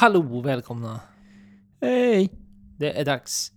[0.00, 1.00] Hallå, välkomna!
[1.80, 2.30] Hej!
[2.78, 3.52] Det är dags.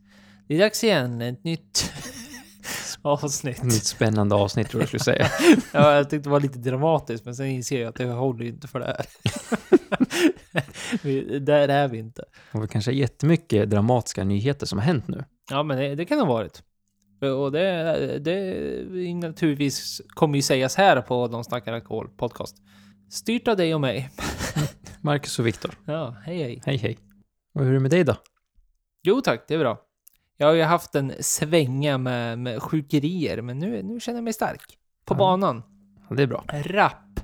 [0.47, 1.93] Det är dags igen, ett nytt
[3.01, 3.63] avsnitt.
[3.63, 5.27] Nytt spännande avsnitt tror jag skulle säga.
[5.73, 8.67] Ja, jag tyckte det var lite dramatiskt, men sen inser jag att det håller inte
[8.67, 9.05] för det här.
[11.03, 12.23] vi, där är vi inte.
[12.51, 15.23] Och vi kanske har jättemycket dramatiska nyheter som har hänt nu.
[15.51, 16.63] Ja, men det, det kan ha varit.
[17.21, 22.55] Och det, det naturligtvis kommer ju sägas här på De snackar alkohol podcast.
[23.09, 24.09] Styrt av dig och mig.
[25.01, 25.71] Marcus och Viktor.
[25.85, 26.61] Ja, hej hej.
[26.65, 26.97] Hej hej.
[27.53, 28.15] Och hur är det med dig då?
[29.03, 29.79] Jo tack, det är bra.
[30.37, 34.33] Jag har ju haft en svänga med, med sjukerier, men nu, nu känner jag mig
[34.33, 34.77] stark.
[35.05, 35.17] På Ja.
[35.17, 35.63] banan.
[36.09, 36.45] Ja, det är bra.
[36.65, 37.19] Rapp.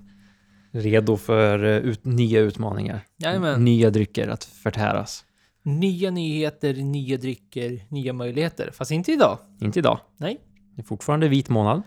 [0.72, 3.02] Redo för eh, ut, nya utmaningar.
[3.18, 3.66] Jajamän.
[3.66, 5.26] Nya drycker att förtäras.
[5.64, 8.72] Nya nyheter, nya drycker, nya möjligheter.
[8.74, 9.38] Fast inte idag.
[9.62, 10.00] Inte idag.
[10.18, 10.42] Nej.
[10.76, 11.82] Det är fortfarande vit månad.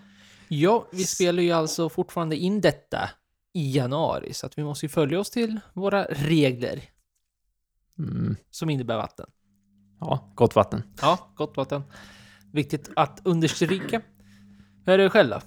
[0.48, 3.10] Ja, vi spelar ju alltså fortfarande in detta
[3.54, 6.82] i januari, så att vi måste ju följa oss till våra regler
[7.98, 8.36] Mm.
[8.50, 9.27] som innebär vatten.
[10.00, 10.82] Ja, gott vatten.
[11.00, 11.82] Ja, gott vatten.
[12.52, 14.00] Viktigt att understryka.
[14.86, 15.41] Hur är det själv då?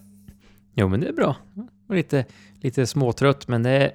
[0.75, 1.35] Jo, men det är bra.
[1.89, 2.25] Lite,
[2.61, 3.91] lite småtrött, men det är,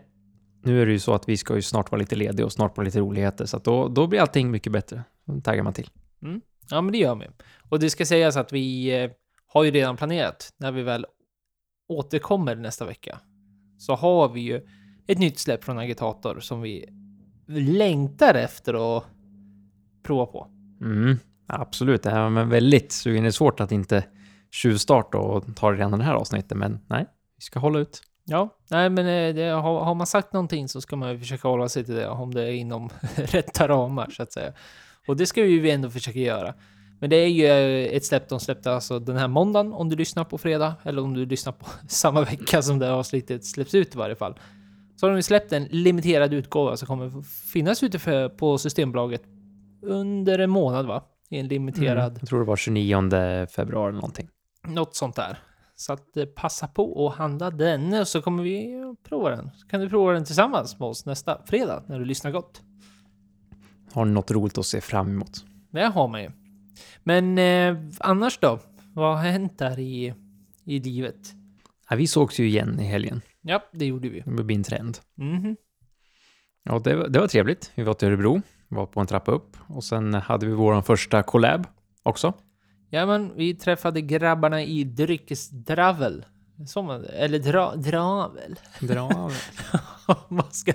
[0.62, 2.77] nu är det ju så att vi ska ju snart vara lite lediga och snart
[2.77, 5.05] vara lite roligheter, så att då, då blir allting mycket bättre.
[5.25, 5.91] Då taggar man till.
[6.71, 7.27] Ja, men det gör vi.
[7.69, 9.11] Och det ska sägas att vi eh,
[9.47, 11.07] har ju redan planerat när vi väl
[11.89, 13.21] återkommer nästa vecka.
[13.79, 14.61] Så har vi ju
[15.07, 16.89] ett nytt släpp från Agitator som vi
[17.47, 19.05] längtar efter att
[20.03, 20.47] prova på.
[20.81, 23.23] Mm, absolut, det här var väldigt sugen.
[23.23, 24.05] Det är svårt att inte
[24.51, 28.03] tjuvstarta och ta det redan det här avsnittet, men nej, vi ska hålla ut.
[28.25, 31.49] Ja, nej men eh, det, har, har man sagt någonting så ska man ju försöka
[31.49, 34.53] hålla sig till det om det är inom rätta ramar så att säga.
[35.07, 36.55] Och det ska vi ju ändå försöka göra.
[37.01, 39.97] Men det är ju eh, ett släpp de släppte alltså den här måndagen om du
[39.97, 43.75] lyssnar på fredag eller om du lyssnar på samma vecka som det här avsnittet släpps
[43.75, 44.39] ut i varje fall.
[44.97, 49.23] Så har de släppt en limiterad utgåva som kommer finnas ute på Systembolaget
[49.83, 51.05] under en månad va?
[51.31, 54.29] I en limiterad Mm, jag tror det var 29 februari eller någonting.
[54.67, 55.39] något sånt där.
[55.77, 59.51] Så att eh, passa på att handla den och så kommer vi prova den.
[59.55, 62.61] Så kan du prova den tillsammans med oss nästa fredag när du lyssnar gott.
[63.93, 65.45] Har något roligt att se fram emot?
[65.71, 66.31] Det har man ju.
[67.06, 68.61] Men eh, annars då?
[68.94, 70.15] Vad har hänt där i,
[70.65, 71.17] i livet?
[71.91, 73.21] Ja, vi sågs ju igen i helgen.
[73.43, 74.21] Ja, det gjorde vi.
[74.27, 74.99] Det blir en trend.
[75.15, 75.56] Mhm.
[76.62, 77.72] Ja, det, var- det var trevligt.
[77.75, 81.22] Vi var till Örebro, var på en trappa upp och sen hade vi vår första
[81.22, 81.67] collab
[82.03, 82.33] också.
[82.91, 86.25] Ja, men vi träffade grabbarna i Dryckesdravel.
[86.67, 88.59] Som, eller dra, dravel.
[88.81, 89.09] Bra.
[90.06, 90.73] om, man ska,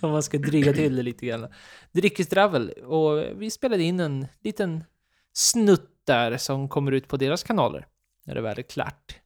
[0.00, 1.46] om man ska dryga till det lite grann.
[1.92, 2.68] Dryckesdravel.
[2.70, 4.84] Och vi spelade in en liten
[5.32, 7.86] snutt där som kommer ut på deras kanaler.
[8.26, 9.16] När det väl är klart.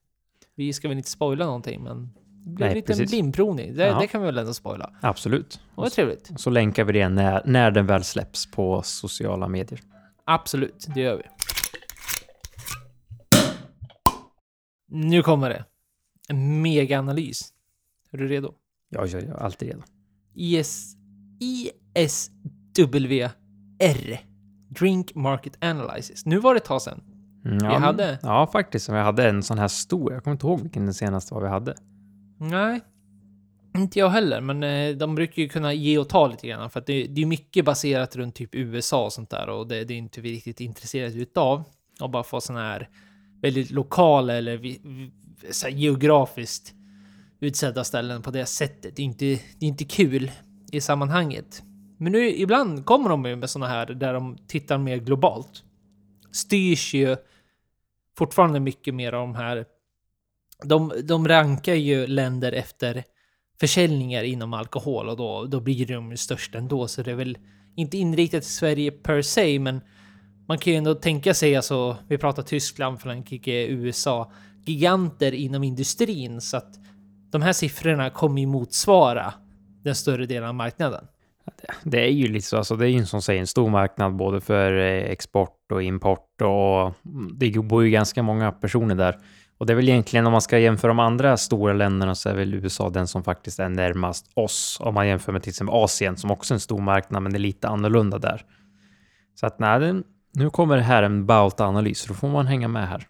[0.54, 2.12] Vi ska väl inte spoila någonting, men
[2.44, 3.74] det blir Nej, en liten blindprovning.
[3.74, 3.98] Det, Ja.
[4.00, 4.94] det kan vi väl ändå spoila.
[5.02, 5.50] Absolut.
[5.74, 6.30] Det var trevligt.
[6.36, 9.80] Så länkar vi det när, när den väl släpps på sociala medier.
[10.24, 11.22] Absolut, det gör vi.
[14.88, 15.64] Nu kommer det.
[16.28, 17.52] En mega-analys.
[18.12, 18.54] Är du redo?
[18.88, 19.82] Ja, jag är alltid redo.
[20.34, 20.96] IS,
[21.40, 23.30] ISWR.
[24.78, 26.26] Drink Market Analysis.
[26.26, 27.00] Nu var det ett tag sedan.
[27.44, 28.88] Mm, Vi ja, hade- Ja, faktiskt.
[28.88, 30.12] Vi hade en sån här stor.
[30.12, 31.74] Jag kommer inte ihåg vilken den senaste var vi hade.
[32.38, 32.80] Nej,
[33.76, 36.80] inte jag heller, men eh, de brukar ju kunna ge och ta lite grann för
[36.80, 39.94] att det, det är mycket baserat runt typ USA och sånt där och det, det
[39.94, 41.64] är inte vi riktigt intresserade utav.
[42.00, 42.88] Och bara få såna här
[43.42, 44.80] väldigt lokala eller vi,
[45.50, 46.74] så geografiskt
[47.40, 48.96] utsedda ställen på det sättet.
[48.96, 50.30] Det är inte, det är inte kul
[50.72, 51.62] i sammanhanget.
[51.96, 55.62] Men nu ibland kommer de ju med såna här där de tittar mer globalt.
[56.32, 57.16] Styrs ju
[58.18, 59.66] fortfarande mycket mer av de här
[60.64, 63.04] de, de rankar ju länder efter
[63.60, 66.88] försäljningar inom alkohol och då, då blir de ju störst ändå.
[66.88, 67.38] Så det är väl
[67.76, 69.80] inte inriktat till Sverige per se, men
[70.48, 74.32] man kan ju ändå tänka sig, alltså, vi pratar Tyskland, Frankrike, USA,
[74.66, 76.40] giganter inom industrin.
[76.40, 76.78] Så att
[77.30, 79.34] de här siffrorna kommer ju motsvara
[79.82, 81.06] den större delen av marknaden.
[81.82, 84.40] Det är ju lite så, alltså det är ju som säger en stor marknad både
[84.40, 89.18] för eh, export och import och mm, det bor ju ganska många personer där.
[89.58, 92.34] Och det är väl egentligen om man ska jämföra de andra stora länderna så är
[92.34, 94.78] väl USA den som faktiskt är närmast oss.
[94.80, 97.38] Om man jämför med till exempel Asien som också är en stor marknad men det
[97.38, 98.44] är lite annorlunda där.
[99.34, 100.02] Så att nej,
[100.32, 103.06] nu kommer det här en Bauta-analys, så då får man hänga med här.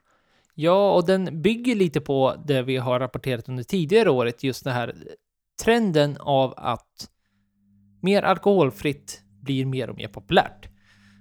[0.55, 4.73] Ja, och den bygger lite på det vi har rapporterat under tidigare året, just den
[4.73, 4.95] här
[5.65, 7.09] trenden av att
[8.07, 10.69] mer alkoholfritt blir mer och mer populärt.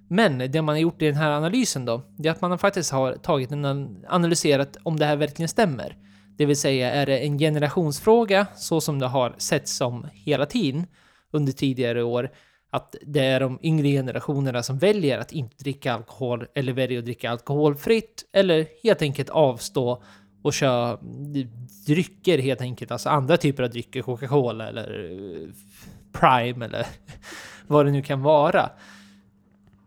[0.08, 2.92] Men det man har gjort i den här analysen då, det är att man faktiskt
[2.92, 3.66] har tagit en
[4.08, 5.98] analyserat om det här verkligen stämmer.
[6.38, 10.88] Det vill säga, är det en generationsfråga så som det har setts som hela tiden
[11.32, 12.30] under tidigare år,
[12.70, 17.06] att det är de yngre generationerna som väljer att inte dricka alkohol eller väljer att
[17.06, 20.04] dricka alkoholfritt eller helt enkelt avstå
[20.44, 21.00] och köra
[21.88, 25.50] drycker helt enkelt, alltså andra typer av drycker, Coca-Cola eller eh,
[26.20, 26.88] Prime eller
[27.68, 28.70] vad det nu kan vara.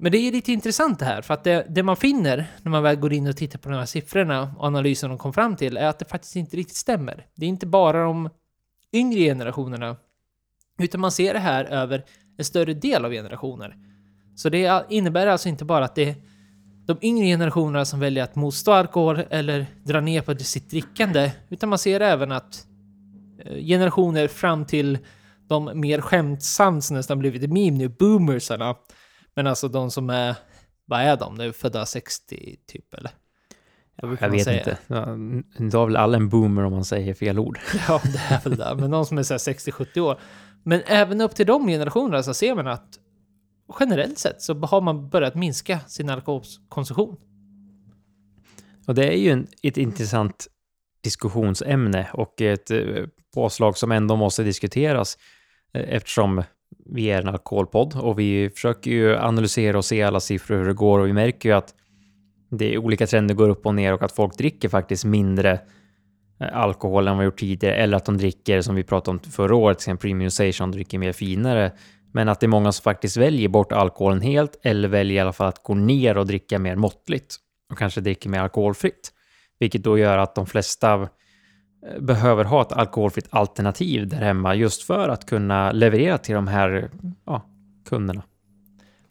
[0.00, 2.82] Men det är lite intressant det här, för att det, det, man finner när man
[2.82, 5.76] väl går in och tittar på de här siffrorna och analysen de kom fram till
[5.76, 7.26] är att det faktiskt inte riktigt stämmer.
[7.34, 8.30] Det är inte bara de
[8.92, 9.96] yngre generationerna,
[10.78, 12.04] utan man ser det här över
[12.38, 13.76] en större del av generationer.
[14.36, 16.14] Så det innebär alltså inte bara att det är
[16.86, 21.68] de yngre generationerna som väljer att motstå alkohol eller dra ner på sitt drickande, utan
[21.68, 22.66] man ser även att
[23.44, 24.98] eh, generationer fram till
[25.48, 28.76] de mer skämtsamt nästan blivit meme nu, boomersarna,
[29.34, 30.36] men alltså de som är,
[30.84, 31.40] vad är de?
[31.40, 33.10] Är födda 60 typ eller?
[34.02, 34.58] Jag vet säga?
[34.58, 34.78] inte.
[34.86, 37.58] Ja, har väl alla en boomer om man säger fel ord.
[37.88, 38.74] Ja, det är väl det.
[38.78, 40.20] Men de som är 60-70 år.
[40.62, 42.98] Men även upp till de generationerna så ser man att
[43.80, 47.16] generellt sett så har man börjat minska sin alkoholkonsumtion.
[48.86, 50.46] Och det är ju en, ett intressant
[51.00, 55.18] diskussionsämne och ett eh, påslag som ändå måste diskuteras
[55.74, 56.42] Eh, eftersom
[56.86, 60.74] vi är en alkoholpodd och vi försöker ju analysera och se alla siffror hur det
[60.74, 61.74] går och vi märker ju att
[62.50, 65.52] det är olika trender går upp och ner och att folk dricker faktiskt mindre
[66.40, 69.56] eh, alkohol än vad gjort tidigare eller att de dricker som vi pratade om förra
[69.56, 71.72] året, till premiumization, dricker mer finare.
[72.12, 75.32] Men att det är många som faktiskt väljer bort alkoholen helt eller väljer i alla
[75.32, 77.36] fall att gå ner och dricka mer måttligt
[77.72, 79.12] och kanske dricker mer alkoholfritt.
[79.58, 81.08] Vilket då gör att de flesta
[82.00, 86.90] behöver ha ett alkoholfritt alternativ där hemma just för att kunna leverera till de här
[87.24, 87.42] ja,
[87.84, 88.22] kunderna.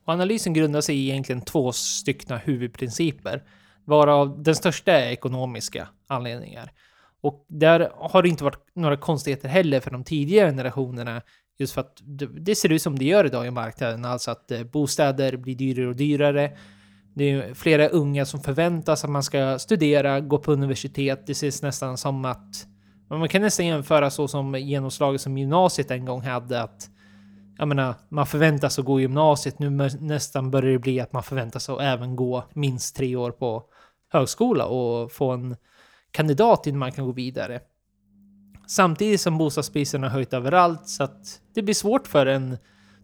[0.06, 3.44] Och analysen grundar sig i egentligen två styckna huvudprinciper,
[3.86, 6.72] varav den största är ekonomiska anledningar.
[7.22, 11.22] Och där har det inte varit några konstigheter heller för de tidigare generationerna,
[11.58, 12.02] just för att
[12.40, 15.88] det ser ut som det gör idag i marknaden, alltså att eh, bostäder blir dyrare
[15.88, 16.58] och dyrare.
[17.18, 21.28] Det är flera unga som förväntas att man ska studera, gå på universitet.
[21.28, 22.68] Det ses nästan som att...
[23.10, 26.90] Man kan nästan jämföra så som genomslaget som gymnasiet en gång hade att...
[27.58, 29.60] Jag menar, man förväntas att gå gymnasiet.
[29.60, 29.70] Nu
[30.00, 33.64] nästan börjar det bli att man förväntas att även gå minst tre år på
[34.12, 35.56] högskola och få en
[36.12, 37.60] kandidat innan man kan gå vidare.
[38.68, 42.58] Samtidigt som bostadspriserna har höjt överallt så att det blir svårt för en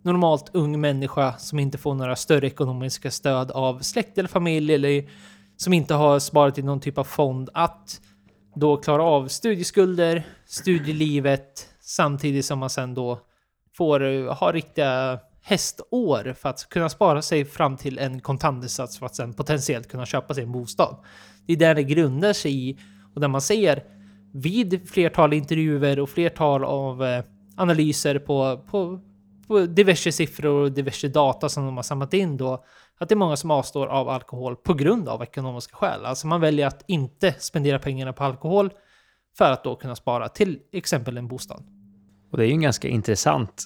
[0.04, 5.10] normalt ung människa som inte får några större ekonomiska stöd av släkt eller familj eller
[5.58, 8.02] som inte har sparat i någon typ av fond att
[8.56, 13.20] då klara av studieskulder, studielivet samtidigt som man sen då
[13.78, 19.06] får eh, ha riktiga hästår för att kunna spara sig fram till en kontantinsats för
[19.06, 20.98] att sen potentiellt kunna köpa sig en bostad.
[21.48, 22.80] Det är där det grundar sig i
[23.16, 23.84] och där man ser
[24.34, 27.24] vid flertal intervjuer och flertal av eh,
[27.56, 29.00] analyser på på
[29.70, 32.66] diverse siffror och diverse data som de har samlat in då,
[32.98, 36.06] att det är många som avstår av alkohol på grund av ekonomiska skäl.
[36.06, 38.70] Alltså man väljer att inte spendera pengarna på alkohol
[39.38, 41.64] för att då kunna spara till exempel en bostad.
[42.32, 43.64] Och det är ju en ganska intressant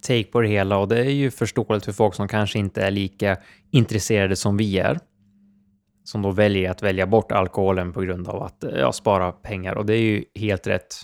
[0.00, 2.90] take på det hela och det är ju förståeligt för folk som kanske inte är
[2.90, 3.36] lika
[3.70, 5.00] intresserade som vi är.
[6.04, 9.86] Som då väljer att välja bort alkoholen på grund av att ja, spara pengar och
[9.86, 10.94] det är ju helt rätt.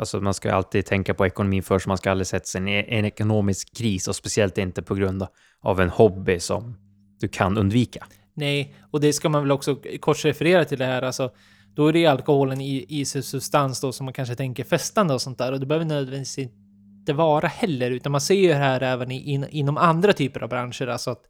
[0.00, 3.04] Alltså man ska alltid tänka på ekonomin först, man ska aldrig sätta sig i en
[3.04, 5.26] ekonomisk kris och speciellt inte på grund
[5.60, 6.76] av en hobby som
[7.20, 8.06] du kan undvika.
[8.34, 11.30] Nej, och det ska man väl också kort referera till det här, alltså
[11.74, 15.38] då är det alkoholen i, i substans då som man kanske tänker festande och sånt
[15.38, 19.10] där och det behöver nödvändigtvis inte vara heller, utan man ser ju det här även
[19.10, 21.22] i, in, inom andra typer av branscher, alltså att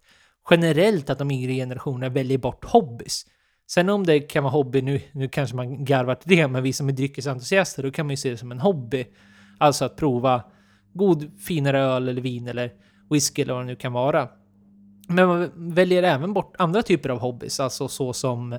[0.50, 3.27] generellt att de yngre generationerna väljer bort hobbys.
[3.71, 6.73] Sen om det kan vara hobby, nu, nu kanske man garvar till det, men vi
[6.73, 9.07] som är dryckesentusiaster, då kan man ju se det som en hobby.
[9.59, 10.43] Alltså att prova
[10.93, 12.73] god, finare öl eller vin eller
[13.11, 14.29] whisky eller vad det nu kan vara.
[15.09, 18.59] Men man väljer även bort andra typer av hobbys, alltså så som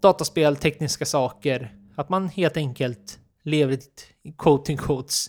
[0.00, 1.74] dataspel, tekniska saker.
[1.94, 4.06] Att man helt enkelt lever ett
[4.38, 5.26] quoting quotes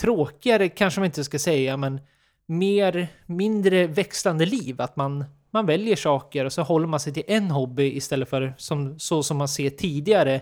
[0.00, 2.00] tråkigare kanske man inte ska säga, men
[2.46, 4.80] mer, mindre växlande liv.
[4.80, 8.54] Att man man väljer saker och så håller man sig till en hobby istället för
[8.56, 10.40] som, så som man ser tidigare.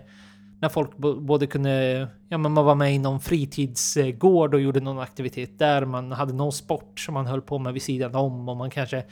[0.61, 4.99] När folk både kunde, ja men man var med i någon fritidsgård och gjorde någon
[4.99, 5.85] aktivitet där.
[5.85, 9.05] Man hade någon sport som man höll på med vid sidan om och man kanske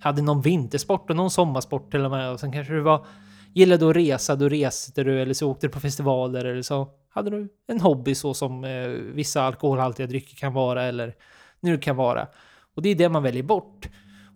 [0.00, 2.32] hade någon vintersport och någon sommarsport till och med.
[2.32, 3.06] Och sen kanske du var,
[3.54, 7.30] gillade att resa, då reste du eller så åkte du på festivaler eller så hade
[7.30, 11.14] du en hobby så som eh, vissa alkoholhaltiga drycker kan vara eller
[11.60, 12.28] nu kan vara.
[12.74, 13.88] Och det är det man väljer bort.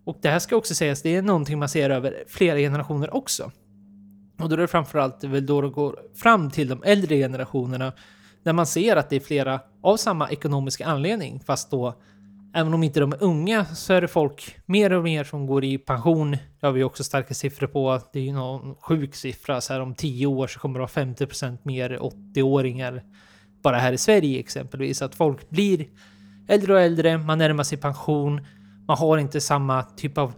[0.07, 3.51] Och det här ska också sägas, det är någonting man ser över flera generationer också.
[4.39, 7.93] Och då är det framförallt väl då det går fram till de äldre generationerna,
[8.43, 11.95] när man ser att det är flera av samma ekonomiska anledning, fast då
[12.55, 15.65] även om inte de är unga så är det folk mer och mer som går
[15.65, 16.31] i pension.
[16.31, 18.01] Det har vi också starka siffror på.
[18.13, 19.61] Det är ju någon sjuk siffra.
[19.61, 23.03] Så här om tio år så kommer det vara 50% mer 80-åringar.
[23.63, 25.03] Bara här i Sverige exempelvis.
[25.03, 25.87] Att folk blir
[26.49, 28.41] äldre och äldre, man närmar sig pension.
[28.89, 30.33] Man har inte samma typ av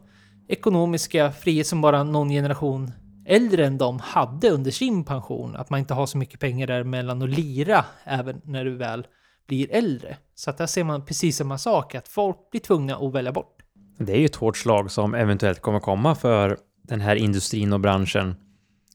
[0.49, 2.93] ekonomiska frihet som bara någon generation
[3.27, 5.57] äldre än de hade under sin pension.
[5.57, 9.07] Att man inte har så mycket pengar däremellan att lira även när du väl
[9.47, 10.17] blir äldre.
[10.35, 13.63] Så att där ser man precis samma sak, att folk blir tvungna att välja bort.
[13.99, 17.81] Det är ju ett hårt slag som eventuellt kommer komma för den här industrin och
[17.81, 18.37] branschen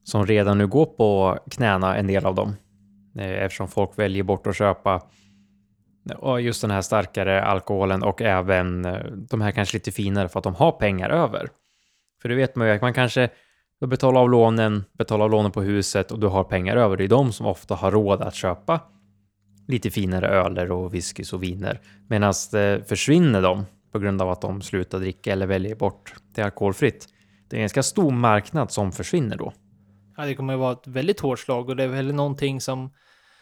[0.03, 2.55] som redan nu går på knäna, en del av dem.
[3.15, 5.01] Eh, eftersom folk väljer bort att köpa
[6.17, 10.39] och just den här starkare alkoholen och även eh, de här kanske lite finare för
[10.39, 11.49] att de har pengar över.
[12.21, 13.29] För det vet man ju att man kanske
[13.85, 16.97] betalar av lånen, betalar av lånen på huset och du har pengar över.
[16.97, 18.81] Det är de som ofta har råd att köpa
[19.67, 21.81] lite finare öler och whiskys och viner.
[22.09, 26.41] Medan eh, försvinner de på grund av att de slutar dricka eller väljer bort det
[26.41, 27.07] alkoholfritt.
[27.49, 29.53] Det är en ganska stor marknad som försvinner då.
[30.17, 32.93] Ja, det kommer att vara ett väldigt hårt slag och det är väl någonting som,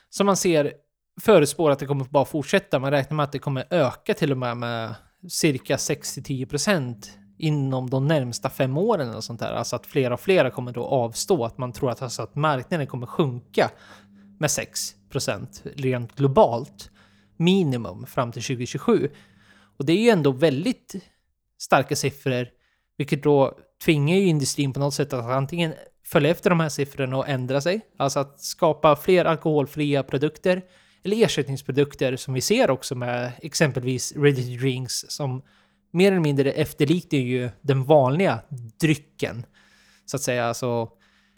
[0.09, 0.73] som man ser
[1.21, 2.79] förutspår att det kommer bara fortsätta.
[2.79, 4.95] Man räknar med att det kommer öka till och med med
[5.29, 9.53] cirka 6-10% inom de närmsta fem åren och sånt där.
[9.53, 11.45] Alltså att flera och flera kommer då avstå.
[11.45, 13.71] Att man tror att, alltså att marknaden kommer sjunka
[14.39, 16.91] med 6% rent globalt
[17.37, 19.09] minimum fram till 2027.
[19.77, 20.95] Och det är ju ändå väldigt
[21.59, 22.47] starka siffror,
[22.97, 25.73] vilket då tvingar ju industrin på något sätt att antingen
[26.05, 30.61] följa efter de här siffrorna och ändra sig, alltså att skapa fler alkoholfria produkter
[31.03, 35.41] eller ersättningsprodukter som vi ser också med exempelvis ready drinks som
[35.91, 38.39] mer eller mindre efterliknar ju den vanliga
[38.79, 39.45] drycken.
[40.05, 40.89] Så att säga, alltså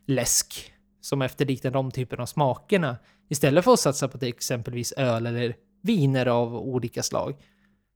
[0.07, 2.97] läsk som efterliknar de typerna av smakerna.
[3.29, 7.35] Istället för att satsa på till exempelvis öl eller viner av olika slag.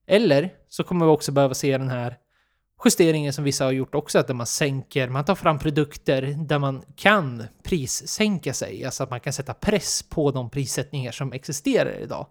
[0.08, 2.18] Eller så kommer vi också behöva se den här
[2.86, 6.84] justeringen som vissa har gjort också, att man sänker, man tar fram produkter där man
[6.96, 12.27] kan prissänka sig, alltså att man kan sätta press på de prissättningar som existerar idag.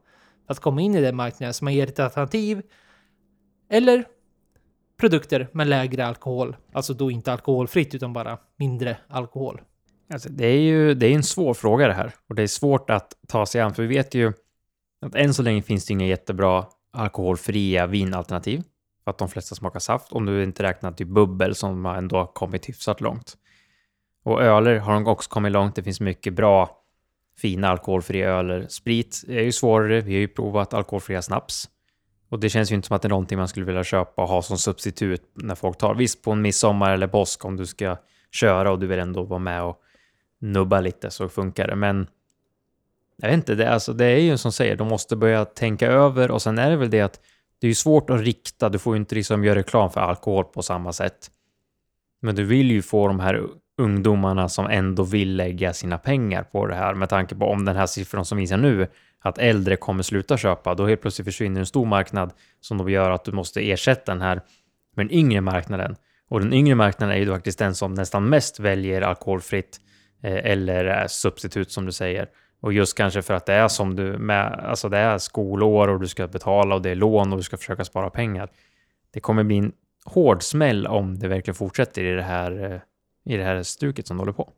[0.46, 2.62] För att komma in i den marknaden, så man ger ett alternativ.
[3.70, 4.04] Eller
[5.00, 9.60] produkter med lägre alkohol, alltså då inte alkoholfritt utan bara mindre alkohol.
[10.12, 12.90] Alltså, det är ju det är en svår fråga det här och det är svårt
[12.90, 14.32] att ta sig an, för vi vet ju
[15.06, 18.62] att än så länge finns det inga jättebra alkoholfria vinalternativ
[19.06, 22.26] för att de flesta smakar saft, om du inte räknar typ bubbel som ändå har
[22.26, 23.36] kommit hyfsat långt.
[24.24, 25.74] Och öler har de också kommit långt.
[25.74, 26.70] Det finns mycket bra
[27.38, 28.66] fina alkoholfria öler.
[28.68, 30.00] Sprit är ju svårare.
[30.00, 31.68] Vi har ju provat alkoholfria snaps.
[32.28, 34.28] Och det känns ju inte som att det är någonting man skulle vilja köpa och
[34.28, 35.94] ha som substitut när folk tar.
[35.94, 37.96] Visst, på en midsommar eller påsk om du ska
[38.32, 39.80] köra och du vill ändå vara med och
[40.40, 41.76] nubba lite så funkar det.
[41.76, 42.06] Men
[43.16, 46.30] jag vet inte, det, alltså, det är ju som säger, de måste börja tänka över
[46.30, 47.20] och sen är det väl det att
[47.60, 50.44] det är ju svårt att rikta, du får ju inte liksom göra reklam för alkohol
[50.44, 51.30] på samma sätt.
[52.22, 53.46] Men du vill ju få de här
[53.78, 57.76] ungdomarna som ändå vill lägga sina pengar på det här med tanke på om den
[57.76, 58.86] här siffran som visar nu
[59.20, 63.10] att äldre kommer sluta köpa, då helt plötsligt försvinner en stor marknad som då gör
[63.10, 64.40] att du måste ersätta den här
[64.96, 65.96] med den yngre marknaden.
[66.28, 69.80] Och den yngre marknaden är ju faktiskt den som nästan mest väljer alkoholfritt
[70.22, 72.28] eh, eller eh, substitut som du säger.
[72.60, 76.00] Och just kanske för att det är som du med, alltså det är skolår och
[76.00, 78.48] du ska betala och det är lån och du ska försöka spara pengar.
[79.10, 79.72] Det kommer bli en
[80.04, 82.80] hård smäll om det verkligen fortsätter i det här, eh,
[83.34, 84.52] i det här stuket som du håller på.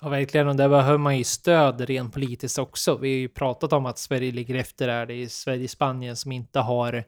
[0.00, 0.48] Ja, verkligen.
[0.48, 2.96] Och där behöver man ju stöd rent politiskt också.
[2.96, 5.06] Vi har ju pratat om att Sverige ligger efter där.
[5.06, 7.04] Det är Sverige och Spanien som inte har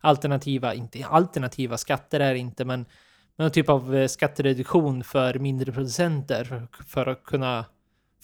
[0.00, 2.86] alternativa, inte alternativa skatter är inte, men,
[3.36, 7.64] någon typ av eh, skattereduktion för mindre producenter för att kunna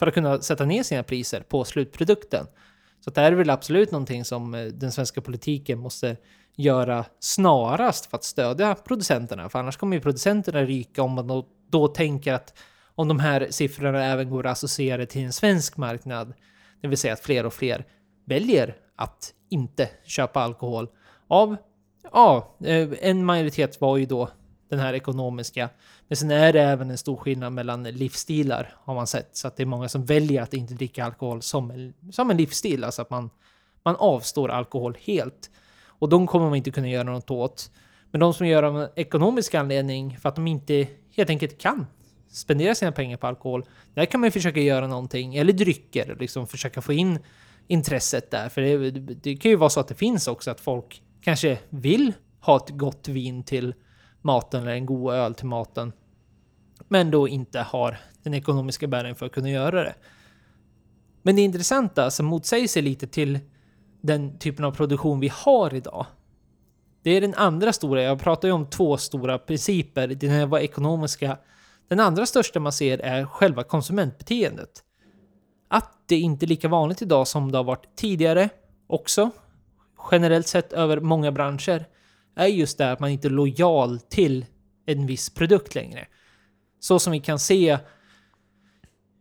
[0.00, 2.46] för att kunna sätta ner sina priser på slutprodukten.
[3.00, 6.16] Så det här är väl absolut någonting som eh, den svenska politiken måste
[6.56, 9.48] göra snarast för att stödja producenterna.
[9.48, 12.58] För annars kommer ju producenterna ryka om man då, tänker att
[12.94, 16.32] om de här siffrorna även går att associera till en svensk marknad,
[16.80, 17.86] det vill säga att fler och fler
[18.24, 20.88] väljer att inte köpa alkohol
[21.28, 21.56] av,
[22.12, 24.28] ja, eh, en majoritet var ju då
[24.70, 25.68] den här ekonomiska.
[26.10, 29.36] Men sen är det även en stor skillnad mellan livsstilar har man sett.
[29.36, 32.36] Så att det är många som väljer att inte dricka alkohol som en, som en
[32.36, 32.84] livsstil.
[32.84, 33.30] Alltså att man,
[33.82, 35.50] man avstår alkohol helt.
[35.86, 37.70] Och de kommer man inte kunna göra något åt.
[38.10, 40.86] Men de som gör av en ekonomisk anledning för att de inte
[41.16, 41.86] helt enkelt kan
[42.28, 43.64] spendera sina pengar på alkohol.
[43.94, 47.18] Där kan man försöka göra någonting, eller drycker, liksom försöka få in
[47.66, 48.48] intresset där.
[48.48, 52.12] För det, det kan ju vara så att det finns också att folk kanske vill
[52.40, 53.74] ha ett gott vin till
[54.22, 55.92] maten eller en god öl till maten.
[56.92, 59.94] Men då inte har den ekonomiska bäringen för att kunna göra det.
[61.22, 63.38] Men det intressanta som motsäger sig lite till
[64.00, 66.06] den typen av produktion vi har idag.
[67.02, 68.02] Det är den andra stora.
[68.02, 70.08] Jag pratar ju om två stora principer.
[70.08, 71.38] Den här var ekonomiska.
[71.88, 74.84] Den andra största man ser är själva konsumentbeteendet.
[75.68, 78.48] Att det inte är lika vanligt idag som det har varit tidigare
[78.86, 79.30] också,
[80.10, 81.84] generellt sett över många branscher,
[82.36, 84.46] är just det att man inte är lojal till
[84.86, 86.06] en viss produkt längre.
[86.80, 87.78] Så som vi kan se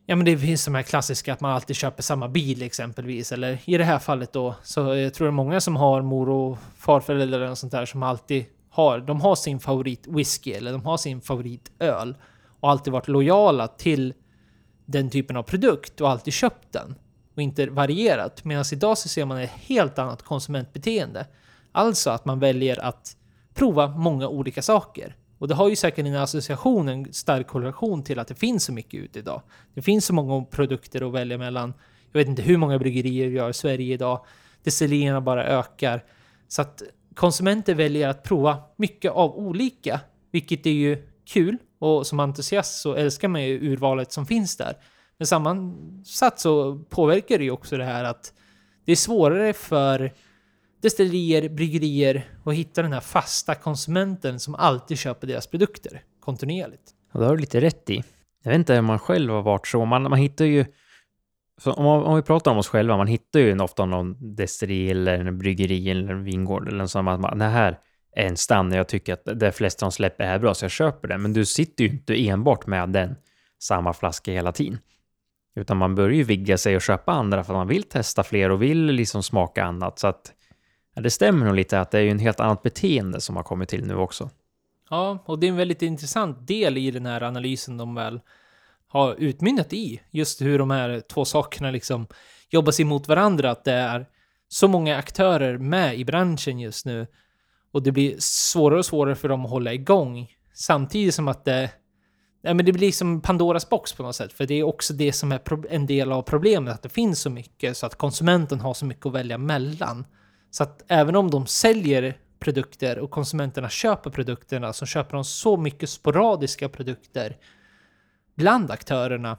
[0.10, 3.32] Ja men det finns de här klassiska att man alltid köper samma bil exempelvis.
[3.32, 6.30] Eller i det här fallet då, så jag tror det är många som har mor
[6.30, 10.86] och farföräldrar eller sånt där som alltid har, de har sin favorit whisky eller de
[10.86, 12.18] har sin favoritöl.
[12.60, 14.14] Och alltid varit lojala till
[14.86, 16.96] den typen av produkt och alltid köpt den.
[17.36, 18.44] Och inte varierat.
[18.44, 21.28] Medan idag så ser man ett helt annat konsumentbeteende.
[21.72, 23.18] Alltså att man väljer att
[23.54, 25.16] prova många olika saker.
[25.40, 28.74] Och det har ju säkert en association, en stark korrelation till att det finns så
[28.74, 29.42] mycket ute idag.
[29.74, 31.74] Det finns så många produkter att välja mellan.
[32.12, 34.26] Jag vet inte hur många bryggerier vi har i Sverige idag.
[34.64, 36.04] Destillerierna bara ökar.
[36.48, 36.84] Så att
[37.16, 40.00] konsumenter väljer att prova mycket av olika,
[40.32, 41.58] vilket är ju kul.
[41.80, 44.78] Och som entusiast så älskar man ju urvalet som finns där.
[45.18, 48.34] Men sammansatt så påverkar det ju också det här att
[48.86, 50.14] det är svårare för
[50.82, 56.94] destillerier, bryggerier och hitta den här fasta konsumenten som alltid köper deras produkter kontinuerligt.
[57.14, 58.04] Ja, det har du lite rätt i.
[58.44, 59.86] Jag vet inte om man själv har varit så.
[59.86, 60.66] Man, man hittar ju...
[61.66, 65.38] Om, om, vi pratar om oss själva, man hittar ju ofta någon destilleri eller en
[65.38, 67.22] bryggeri eller en vingård eller något sånt.
[67.22, 67.80] Man, det här
[68.16, 71.08] är en stann jag tycker att de flesta de släpper är bra, så jag köper
[71.08, 71.22] den.
[71.22, 73.16] Men du sitter ju inte enbart med den
[73.60, 74.80] samma flaska hela tiden.
[75.56, 78.52] Utan man börjar ju vigga sig och köpa andra för att man vill testa fler
[78.52, 80.00] och vill liksom smaka annat.
[80.00, 80.34] Så att
[80.96, 83.44] Ja, det stämmer nog lite att det är ju en helt annat beteende som har
[83.44, 84.30] kommit till nu också.
[84.90, 88.22] Ja, och det är en väldigt intressant del i den här analysen de väl
[88.88, 90.02] har utmynnat i.
[90.12, 92.08] Just hur de här två sakerna liksom
[92.50, 93.52] jobbas emot varandra.
[93.52, 94.06] Att det är
[94.48, 97.08] så många aktörer med i branschen just nu.
[97.72, 100.28] Och det blir svårare och svårare för dem att hålla igång.
[100.54, 101.72] Samtidigt som att det...
[102.42, 104.34] Ja, men det blir som Pandoras box på något sätt.
[104.34, 106.74] För det är också det som är en del av problemet.
[106.74, 110.06] Att det finns så mycket så att konsumenten har så mycket att välja mellan.
[110.52, 115.58] Så att även om de säljer produkter och konsumenterna köper produkterna så köper de så
[115.58, 117.38] mycket sporadiska produkter
[118.36, 119.38] bland aktörerna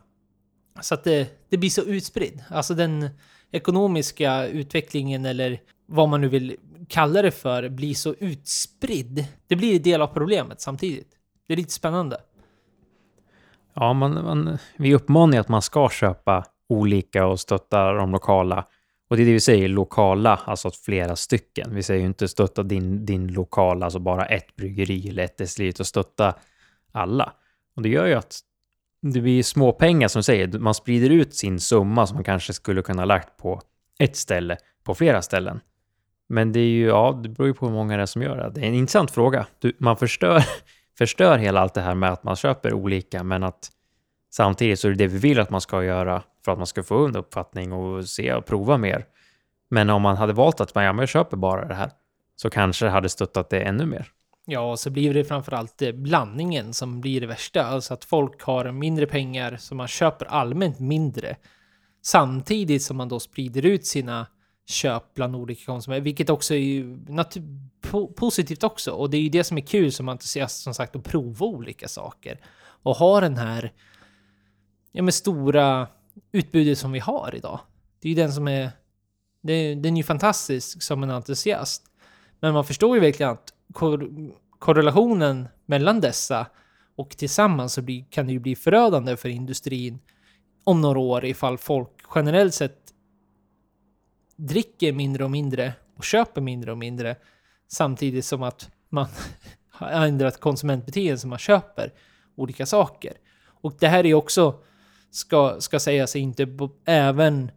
[0.81, 2.45] så att det, det blir så utspridd.
[2.49, 3.09] Alltså den
[3.51, 6.57] ekonomiska utvecklingen eller vad man nu vill
[6.89, 9.25] kalla det för blir så utspridd.
[9.47, 11.09] Det blir en del av problemet samtidigt.
[11.47, 12.21] Det är lite spännande.
[13.75, 18.67] Ja, man, man, vi uppmanar ju att man ska köpa olika och stötta de lokala
[19.11, 21.75] och det är det vi säger, lokala, alltså flera stycken.
[21.75, 25.69] Vi säger ju inte stötta din, din lokala, alltså bara ett bryggeri eller ett destilleri,
[25.69, 26.35] utan stötta
[26.93, 27.33] alla.
[27.77, 28.39] Och det gör ju att
[29.03, 32.83] det blir små pengar som säger, man sprider ut sin summa som man kanske skulle
[32.83, 33.61] kunna lagt på
[33.99, 35.61] ett ställe, på flera ställen.
[36.29, 38.37] Men det är ju, ja, det beror ju på hur många det är som gör
[38.37, 38.51] det.
[38.55, 39.47] Det är en intressant fråga.
[39.59, 40.45] Du, man förstör,
[40.99, 43.71] förstör hela allt det här med att man köper olika, men att
[44.31, 46.83] samtidigt så är det det vi vill att man ska göra för att man ska
[46.83, 49.07] få en uppfattning och se och prova mer.
[49.69, 51.91] Men om man hade valt att man, ja, men jag köper bara det här,
[52.37, 54.13] så kanske det hade stöttat det ännu mer.
[54.47, 57.65] Ja, och så blir det framförallt eh, blandningen som blir det värsta.
[57.65, 61.37] Alltså att folk har mindre pengar, så man köper allmänt mindre.
[62.03, 64.27] Samtidigt som man då sprider ut sina
[64.67, 66.97] köp bland olika konsumenter, vilket också är
[67.81, 68.93] po positivt också.
[68.93, 71.89] Och det är ju det som är kul som entusiast, som sagt, att prova olika
[71.89, 72.41] saker.
[72.83, 73.73] Och ha den här,
[74.93, 75.89] ja med stora
[76.33, 77.61] utbudet som vi har idag.
[78.01, 78.71] Det är ju den som är...
[79.43, 81.83] Det, den är ju fantastisk som en entusiast.
[82.41, 84.11] Men man förstår ju verkligen att kor
[84.59, 86.47] korrelationen mellan dessa
[86.97, 89.99] och tillsammans så blir, kan det ju bli förödande för industrin
[90.65, 92.95] om några år ifall folk generellt sett
[94.37, 97.17] dricker mindre och mindre och köper mindre och mindre
[97.69, 99.07] samtidigt som att man
[99.71, 101.93] har ändrat konsumentbeteende så man köper
[102.37, 103.13] olika saker.
[103.63, 104.63] Och det här är också
[105.11, 106.47] ska, ska sägas inte
[106.85, 107.51] även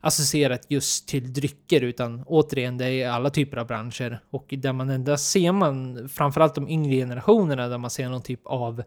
[0.00, 4.90] associerat just till drycker utan återigen det är alla typer av branscher och där man
[4.90, 8.82] endast ser man framförallt de yngre generationerna där man ser någon typ av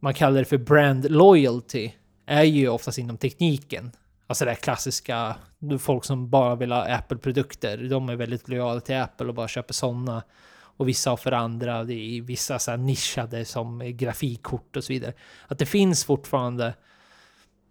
[0.00, 1.90] man kallar det för brand loyalty
[2.26, 3.92] är ju oftast inom tekniken.
[4.26, 5.36] Alltså det klassiska,
[5.78, 9.74] folk som bara vill ha Apple-produkter, de är väldigt lojala till Apple och bara köper
[9.74, 10.22] sådana.
[10.50, 15.12] Och vissa har för andra, det är vissa så nischade som grafikkort och så vidare.
[15.46, 16.74] Att det finns fortfarande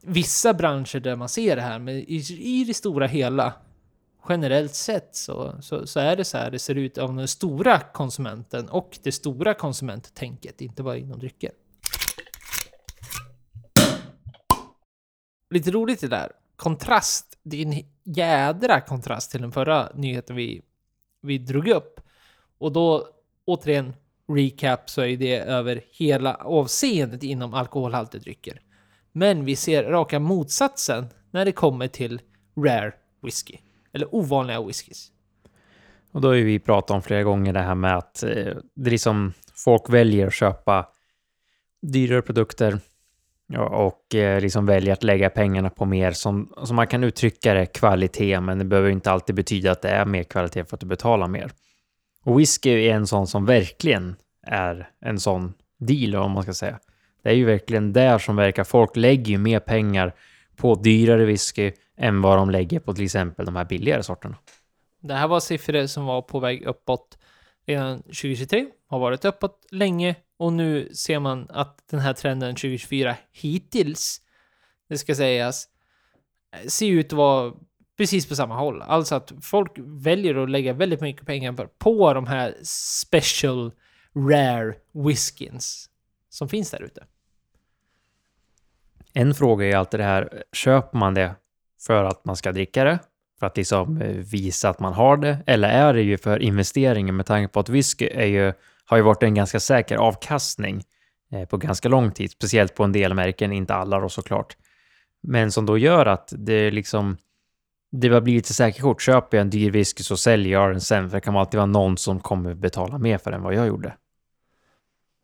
[0.07, 3.53] vissa branscher där man ser det här, men i, i det stora hela
[4.29, 7.79] generellt sett så, så, så, är det så här det ser ut av den stora
[7.79, 11.51] konsumenten och det stora konsumenttänket, inte bara inom drycker.
[15.49, 16.31] Lite roligt det där.
[16.55, 20.61] Kontrast, det är en jädra kontrast till den förra nyheten vi,
[21.21, 22.01] vi drog upp.
[22.57, 23.07] Och då,
[23.45, 23.93] återigen,
[24.27, 28.61] recap, så är det över hela avseendet inom alkoholhaltiga drycker.
[29.17, 32.21] Men vi ser raka motsatsen när det kommer till
[32.57, 33.57] rare whisky.
[33.93, 35.11] Eller ovanliga whiskys.
[36.11, 38.29] Och då har ju vi pratat om flera gånger det här med att eh,
[38.75, 40.87] det är liksom folk väljer att köpa
[41.81, 42.79] dyrare produkter
[43.69, 47.65] och eh, liksom väljer att lägga pengarna på mer som, som man kan uttrycka det
[47.65, 50.87] kvalitet, men det behöver inte alltid betyda att det är mer kvalitet för att du
[50.87, 51.51] betalar mer.
[52.23, 54.15] Och whisky är en sån som verkligen
[54.47, 56.79] är en sån deal, om man ska säga.
[57.21, 58.63] Det är ju verkligen där som verkar.
[58.63, 60.15] Folk lägger ju mer pengar
[60.55, 64.35] på dyrare whisky än vad de lägger på till exempel de här billigare sorterna.
[65.01, 67.17] Det här var siffror som var på väg uppåt
[67.65, 73.15] redan 2023, har varit uppåt länge och nu ser man att den här trenden 2024
[73.31, 74.21] hittills,
[74.89, 75.67] det ska sägas,
[76.67, 77.53] ser ut att vara
[77.97, 78.81] precis på samma håll.
[78.81, 83.71] Alltså att folk väljer att lägga väldigt mycket pengar på de här special
[84.15, 85.89] rare whiskins
[86.37, 87.03] som finns där ute.
[89.13, 91.35] En fråga är alltid det här, köper man det
[91.81, 92.99] för att man ska dricka det?
[93.39, 95.37] För att liksom eh, visa att man har det?
[95.45, 98.53] Eller är det ju för investeringen med tanke på att whisky är ju,
[98.85, 100.83] har ju varit en ganska säker avkastning
[101.31, 104.57] eh, på ganska lång tid, speciellt på en del märken, inte alla då såklart.
[105.23, 107.17] Men som då gör att det liksom
[107.91, 111.09] det har blivit ett kort, Köper jag en dyr whisky så säljer jag den sen,
[111.09, 113.67] för det kan alltid vara någon som kommer betala mer för den än vad jag
[113.67, 113.93] gjorde.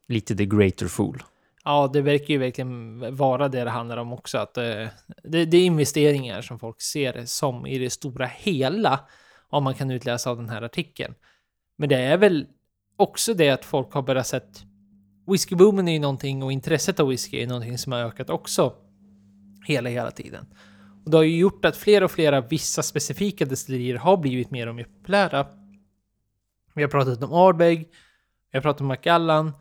[0.08, 1.24] Lite the greater fool.
[1.64, 4.38] Ja, det verkar ju verkligen vara det det handlar om också.
[4.38, 4.88] Att eh,
[5.24, 9.00] det, det, är investeringar som folk ser som i det stora hela,
[9.50, 11.14] om man kan utläsa av den här artikeln.
[11.78, 12.48] Men det är väl
[12.98, 14.64] också det att folk har börjat sett
[15.28, 18.74] whiskyboomen är ju någonting och intresset av whisky är någonting som har ökat också
[19.68, 20.46] hela, hela tiden.
[21.06, 24.68] Och det har ju gjort att fler och flera vissa specifika destillerier har blivit mer
[24.68, 25.48] och mer populära.
[26.74, 27.90] Vi har pratat om Ardbeg,
[28.52, 29.52] vi har pratat om Macallan,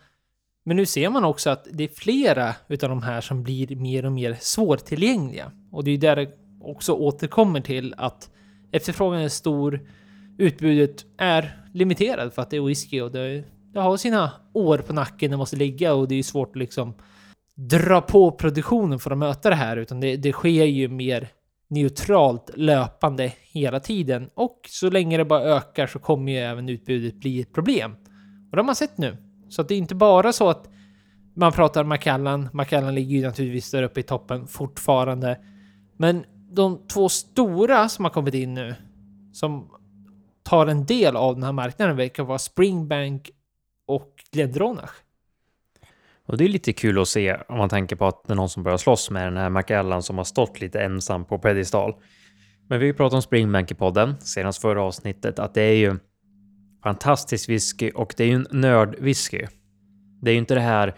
[0.64, 4.07] men nu ser man också att det är flera utav de här som blir mer
[4.07, 5.53] och mer svårtillgängliga.
[5.72, 8.31] Och det är där det också återkommer till att
[8.72, 9.81] efterfrågan är stor,
[10.38, 14.92] utbudet är limiterat för att det är whisky och det, det har sina år på
[14.92, 16.94] nacken det måste ligga och det är svårt att liksom
[17.55, 21.29] dra på produktionen för att möta det här, utan det, det sker ju mer
[21.68, 24.31] neutralt löpande hela tiden.
[24.35, 27.92] Och så länge det bara ökar så kommer ju även utbudet bli ett problem.
[28.51, 29.16] Och det har man sett nu.
[29.53, 30.69] Så att det är inte bara så att
[31.35, 32.49] man pratar Macallan.
[32.53, 35.38] Macallan ligger ju naturligtvis där uppe i toppen fortfarande.
[35.97, 38.75] Men de två stora som har kommit in nu,
[39.33, 39.71] som
[40.43, 43.31] tar en del av den här marknaden, verkar vara Springbank
[43.87, 44.91] och Glendronach.
[46.27, 48.49] Och det är lite kul att se om man tänker på att det är någon
[48.49, 51.95] som börjar slåss med den här Macallan som har stått lite ensam på pedestal.
[52.69, 55.97] Men vi pratade om Springbank i podden senast förra avsnittet, att det är ju
[56.83, 59.47] fantastisk whisky och det är ju en nördwhisky.
[60.23, 60.95] Det är ju inte det här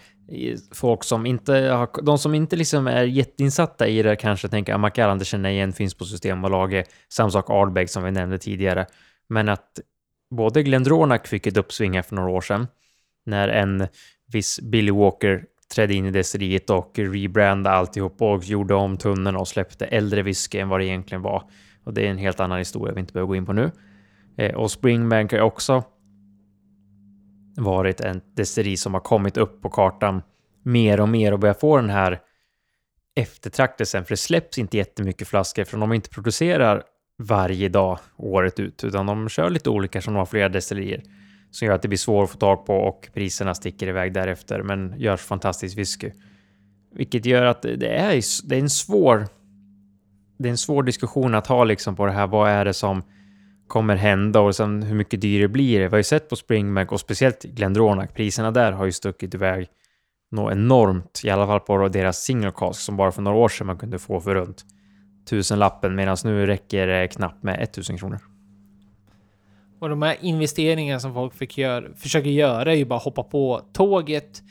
[0.73, 4.81] folk som inte har, de som inte liksom är jätteinsatta i det kanske tänker att
[4.81, 6.91] Macallan, det känner igen, finns på Systembolaget.
[7.09, 8.87] Samma sak Ardbeg som vi nämnde tidigare.
[9.29, 9.81] Men att
[10.31, 12.67] både Glendronach fick ett uppsving för några år sedan
[13.27, 13.87] när en
[14.33, 15.45] viss Billy Walker
[15.75, 20.59] trädde in i destilleriet och rebrandade alltihop och gjorde om tunnorna och släppte äldre whisky
[20.59, 21.51] än vad det egentligen var.
[21.85, 23.71] Och det är en helt annan historia vi inte behöver gå in på nu.
[24.37, 25.85] Eh, och Springbank har också
[27.57, 30.23] varit en destilleri som har kommit upp på kartan
[30.63, 32.21] mer och mer och börjar få den här
[33.17, 34.05] eftertraktelsen.
[34.05, 36.83] För det släpps inte jättemycket flaskor från de inte producerar
[37.19, 41.03] varje dag året ut, utan de kör lite olika som de har flera destillerier
[41.51, 44.63] som gör att det blir svårt att få tag på och priserna sticker iväg därefter,
[44.63, 46.11] men görs fantastisk whisky.
[46.93, 49.27] Vilket gör att det är, det är en svår
[50.39, 52.27] det är en svår diskussion att ha liksom på det här.
[52.27, 53.03] Vad är det som
[53.69, 55.87] kommer hända och sen hur mycket dyrare blir det?
[55.87, 59.69] Vi har ju sett på Springbank och speciellt Glendronac, priserna där har ju stuckit iväg
[60.31, 63.67] något enormt, i alla fall på deras single cask som bara för några år sedan
[63.67, 64.65] man kunde få för runt
[65.29, 68.19] tusenlappen medan nu räcker det knappt med 1000 kronor.
[69.81, 73.61] Och de här investeringarna som folk fick gör, försöker göra är ju bara hoppa på
[73.73, 74.43] tåget.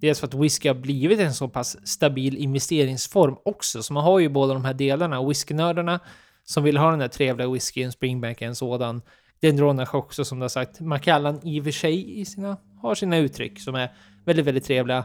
[0.00, 3.82] Dels för att whisky har blivit en så pass stabil investeringsform också.
[3.82, 5.28] Så man har ju båda de här delarna.
[5.28, 6.00] Whiskynördarna
[6.50, 9.02] som vill ha den där trevliga whiskyn, Springbank är en sådan.
[9.40, 10.80] Dendronach också som du har sagt.
[10.80, 13.92] Macallan i och för sig i sina, har sina uttryck som är
[14.24, 15.04] väldigt, väldigt trevliga.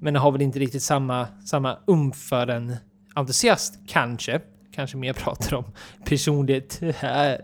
[0.00, 2.76] Men har väl inte riktigt samma, samma umf för en
[3.14, 4.40] entusiast, kanske.
[4.72, 5.64] Kanske mer pratar om
[6.04, 6.80] personligt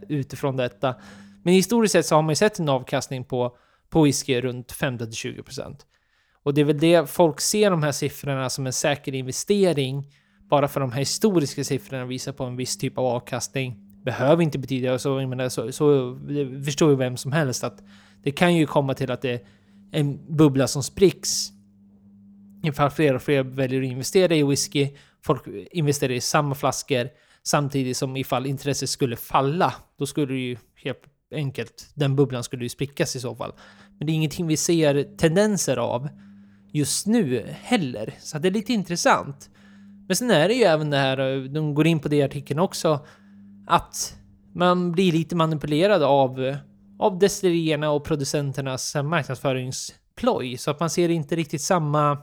[0.09, 0.95] utifrån detta.
[1.43, 3.57] Men historiskt sett så har man ju sett en avkastning på,
[3.91, 5.77] på whisky runt 15-20%.
[6.43, 10.05] Och det är väl det folk ser de här siffrorna som en säker investering.
[10.51, 13.77] Bara för de här historiska siffrorna visar på en viss typ av avkastning.
[14.05, 16.19] Behöver inte betyda, alltså, så, menar, så, så
[16.65, 17.83] förstår ju vem som helst att
[18.23, 19.41] Det kan ju komma till att det är
[19.93, 21.51] en bubbla som spricks
[22.63, 24.89] ifall fler och fler väljer att investera i whisky.
[25.23, 27.09] Folk investerar i samma flaskor
[27.43, 32.63] samtidigt som ifall intresset skulle falla, då skulle det ju helt enkelt, den bubblan skulle
[32.63, 33.53] ju sprickas i så fall.
[33.99, 36.09] Men det är ingenting vi ser tendenser av
[36.73, 39.51] just nu heller, så det är lite intressant.
[40.11, 42.23] Men sen är det ju även det här, eh, de går in på det i
[42.23, 43.07] artikeln också,
[43.67, 44.17] att
[44.55, 46.57] man blir lite manipulerad av, eh,
[46.99, 50.57] av destillerierna och producenternas marknadsföringsploj.
[50.57, 52.19] Så att man ser inte riktigt samma...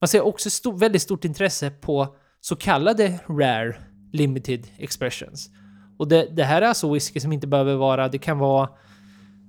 [0.00, 3.76] Man ser också stor, väldigt stort intresse på så kallade rare
[4.12, 5.50] limited expressions.
[5.98, 8.68] Och det, det här är alltså whisky som inte behöver vara, det kan vara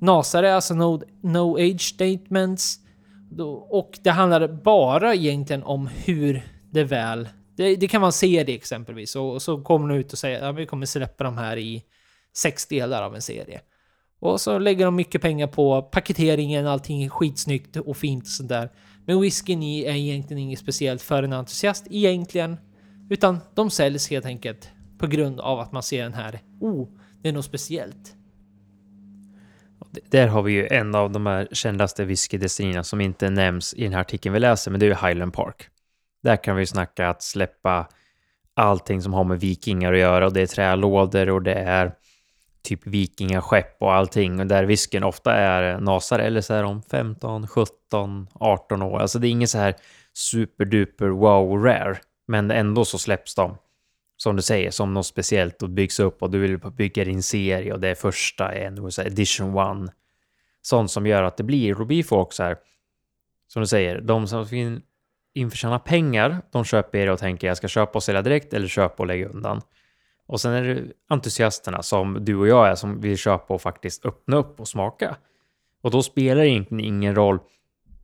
[0.02, 2.80] nasare, alltså no, no age statements.
[3.69, 7.29] Och det handlar bara egentligen om hur det väl...
[7.55, 10.43] Det, det kan vara en serie exempelvis och, så kommer de ut och säger att
[10.43, 11.83] ja, vi kommer släppa de här i
[12.33, 13.61] sex delar av en serie.
[14.19, 18.69] Och så lägger de mycket pengar på paketeringen, allting är skitsnyggt och fint och sådär.
[19.05, 22.57] Men whiskyn i är egentligen inget speciellt för en entusiast egentligen.
[23.09, 26.88] Utan de säljs helt enkelt på grund av att man ser den här, oh,
[27.21, 28.15] det är något speciellt.
[30.09, 33.93] Där har vi ju en av de här kändaste whiskydestinierna som inte nämns i den
[33.93, 35.69] här artikeln vi läser, men det är ju Highland Park.
[36.25, 37.88] Där kan vi snacka att släppa
[38.53, 41.95] allting som har med vikingar att göra och det är trälådor och det är
[42.61, 47.47] typ vikingaskepp och allting och där Visken ofta är nasare eller så är de 15,
[47.47, 48.99] 17, 18 år.
[48.99, 49.75] Alltså det är inget så här
[50.13, 53.57] superduper wow rare, men ändå så släpps de
[54.17, 57.73] som du säger, som något speciellt och byggs upp och du vill bygga din serie
[57.73, 59.91] och det är första en edition one.
[60.61, 62.57] Sånt som gör att det blir, då blir folk så här,
[63.47, 64.45] som du säger, de som
[65.36, 69.04] införtjäna pengar, de köper er och tänker jag ska köpa och sälja direkt eller köpa
[69.04, 69.62] och lägga undan.
[70.28, 74.06] Och sen är det entusiasterna som du och jag är som vill köpa och faktiskt
[74.06, 75.15] öppna upp och smaka.
[75.82, 77.39] Och då spelar det egentligen ingen roll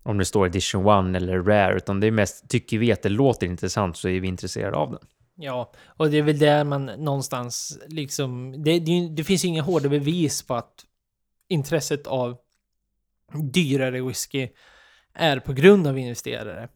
[0.04, 3.10] om det står edition 1 eller rare, utan det är mest, tycker vi att det
[3.10, 5.00] låter intressant så är vi intresserade av den.
[5.36, 8.52] Ja, och det är väl där man någonstans liksom...
[8.64, 10.74] Det, det, det finns ju inga hårda bevis på att
[11.48, 12.38] intresset av
[13.54, 14.48] dyrare whisky
[15.14, 16.70] är på grund av investerare.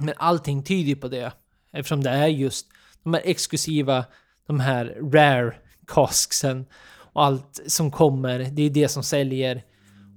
[0.00, 1.32] Men allting tyder på det.
[1.72, 2.66] Eftersom det är just
[3.02, 4.04] de här exklusiva,
[4.46, 5.54] de här rare
[5.86, 6.66] casksen
[7.12, 8.38] och allt som kommer.
[8.38, 9.62] Det är det som säljer.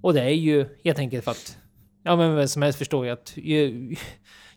[0.01, 1.57] Och det är ju helt enkelt för att,
[2.03, 3.95] ja men vem som helst förstår ju att ju,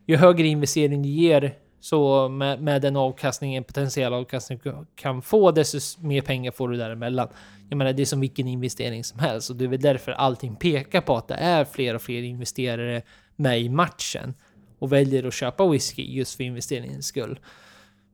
[0.07, 5.51] ju högre investering du ger så med, med den avkastningen, potentiell avkastning du kan få,
[5.51, 7.29] desto mer pengar får du däremellan.
[7.69, 10.57] Jag menar, det är som vilken investering som helst och det är väl därför allting
[10.57, 13.03] pekar på att det är fler och fler investerare
[13.37, 14.35] med i matchen
[14.79, 17.41] och väljer att köpa whisky just för investeringens skull.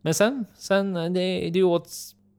[0.03, 1.89] Men sen, sen eh, det, det är ju åt,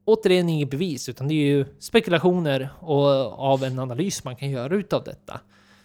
[0.04, 3.08] återigen inget bevis, utan det är ju spekulationer och
[3.38, 5.40] av en analys man kan göra utav detta.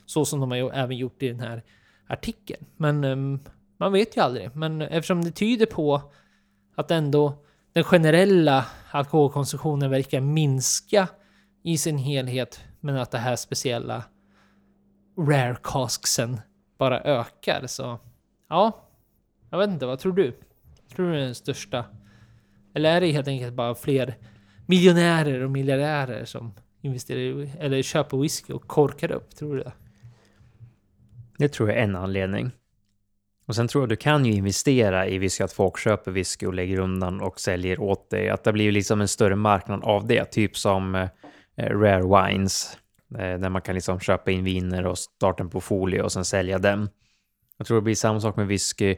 [0.06, 1.64] Så som de har ju även gjort i den här
[2.08, 2.66] artikeln.
[2.78, 3.40] Men um,
[3.78, 4.56] man vet ju aldrig.
[4.56, 6.02] Men eftersom det tyder på
[6.76, 7.34] att ändå
[7.74, 11.08] den generella alkoholkonsumtionen verkar minska
[11.64, 14.04] i sin helhet, men att det här speciella
[15.18, 16.42] rare casksen
[16.78, 17.68] bara ökar.
[17.68, 18.00] Så
[18.50, 18.86] ja,
[19.50, 20.34] jag vet inte, vad tror du?
[20.96, 21.86] Tror du det är den största?
[22.74, 24.16] Eller är det helt enkelt bara fler
[24.66, 29.36] miljonärer och miljardärer som investerar i, eller köper whisky och korkar upp?
[29.36, 29.72] Tror du det?
[31.38, 32.52] Det tror jag är en anledning.
[33.46, 36.54] Och sen tror jag du kan ju investera i whisky, att folk köper whisky och
[36.54, 38.30] lägger undan och säljer åt dig.
[38.30, 41.10] Att det blir liksom en större marknad av det, typ som eh,
[41.56, 42.78] Rare Wines.
[43.12, 46.60] Eh, där man kan liksom köpa in viner och starta en portfolio och sen sälja
[46.60, 46.90] dem.
[47.60, 48.96] Jag tror det blir samma sak med whisky.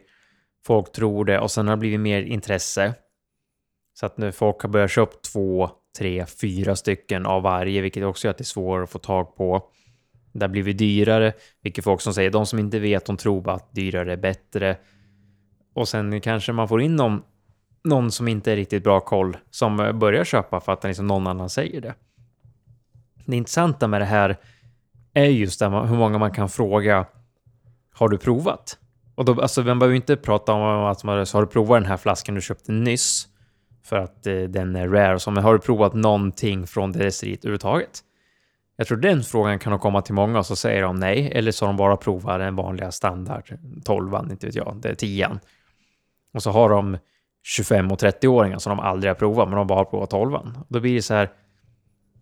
[0.65, 2.93] Folk tror det och sen har det blivit mer intresse.
[3.93, 8.27] Så att nu folk har börjat köpa två, tre, fyra stycken av varje, vilket också
[8.27, 9.63] gör att det är svårare att få tag på.
[10.33, 13.55] Det har blivit dyrare, vilket folk som säger, de som inte vet, de tror bara
[13.55, 14.77] att dyrare är bättre.
[15.73, 17.21] Och sen kanske man får in någon,
[17.83, 21.49] någon som inte är riktigt bra koll, som börjar köpa för att liksom någon annan
[21.49, 21.93] säger det.
[23.25, 24.37] Det intressanta med det här
[25.13, 27.05] är just det, hur många man kan fråga,
[27.93, 28.77] har du provat?
[29.15, 31.89] Och då, alltså, man behöver inte prata om att alltså, man har du provat den
[31.89, 33.27] här flaskan du köpte nyss?
[33.83, 35.13] För att eh, den är rare.
[35.13, 38.03] Och så, men har du provat någonting från det destilleriet överhuvudtaget?
[38.75, 41.51] Jag tror den frågan kan nog komma till många och så säger de nej, eller
[41.51, 45.39] så har de bara provat den vanliga standard 12 inte vet jag, det är 10
[46.33, 46.97] Och så har de
[47.43, 50.79] 25 och 30-åringar som de aldrig har provat, men de bara har provat 12 Då
[50.79, 51.29] blir det så här,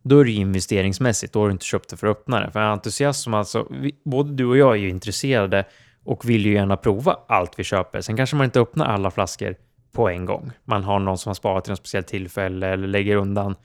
[0.03, 2.51] då är det ju investeringsmässigt, då har du inte köpt det för att öppna det.
[2.51, 5.65] För entusiasm, alltså, vi, både du och jag är ju intresserade
[6.03, 8.01] och vill ju gärna prova allt vi köper.
[8.01, 9.55] Sen kanske man inte öppnar alla flaskor
[9.91, 10.51] på en gång.
[10.63, 13.55] Man har någon som har sparat till något speciellt tillfälle eller lägger undan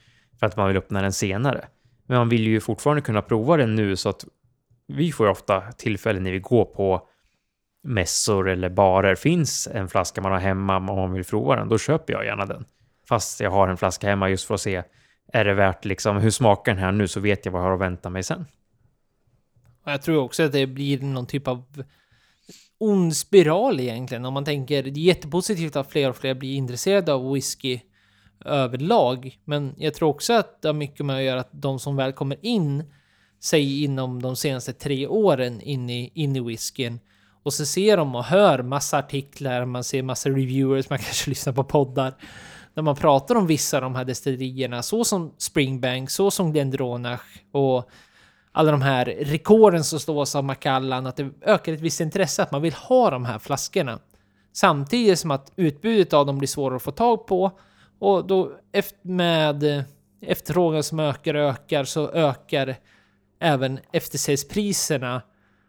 [0.40, 1.64] för att man vill öppna den senare.
[2.06, 4.24] Men man vill ju fortfarande kunna prova den nu så att
[4.86, 7.08] vi får ju ofta tillfällen när vi går på
[7.84, 9.14] mässor eller barer.
[9.14, 12.46] Finns en flaska man har hemma och man vill prova den, då köper jag gärna
[12.46, 12.64] den.
[13.08, 14.82] Fast jag har en flaska hemma just för att se,
[15.32, 17.74] är det värt liksom, hur smakar den här nu så vet jag vad jag har
[17.74, 18.46] att vänta mig sen.
[19.84, 21.84] Jag tror också att det blir någon typ av
[22.78, 24.24] ond spiral egentligen.
[24.24, 27.80] Om man tänker, det är jättepositivt att fler och fler blir intresserade av whisky
[28.44, 29.38] överlag.
[29.44, 32.12] Men jag tror också att det har mycket med att göra att de som väl
[32.12, 32.92] kommer in,
[33.40, 37.00] säg inom de senaste tre åren in i, in i whiskyn,
[37.42, 41.52] och så ser de och hör massa artiklar, man ser massa reviewers, man kanske lyssnar
[41.52, 42.14] på poddar,
[42.74, 47.42] när man pratar om vissa av de här destillerierna, så som Springbank, så som Glendronach
[47.52, 47.90] och
[48.52, 52.52] alla de här rekorden som slås av Macallan, att det ökar ett visst intresse att
[52.52, 53.98] man vill ha de här flaskorna.
[54.52, 57.58] Samtidigt som att utbudet av dem blir svårare att få tag på
[57.98, 58.52] och då
[59.02, 59.84] med
[60.20, 62.76] efterfrågan som ökar och ökar så ökar
[63.40, 65.22] även eftersäljspriserna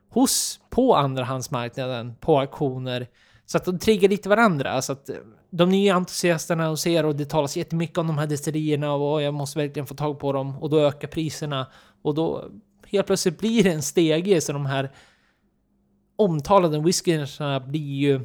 [0.10, 3.08] hos på andrahandsmarknaden på auktioner
[3.46, 4.82] så att de triggar lite varandra.
[4.82, 5.16] Så att eh,
[5.50, 9.34] de nya entusiasterna och ser och det talas jättemycket om de här destillerierna och jag
[9.34, 11.68] måste verkligen få tag på dem och då ökar priserna
[12.02, 12.52] och då
[12.88, 14.92] helt plötsligt blir det en stege så de här
[16.16, 18.22] omtalade whiskyerna blir ju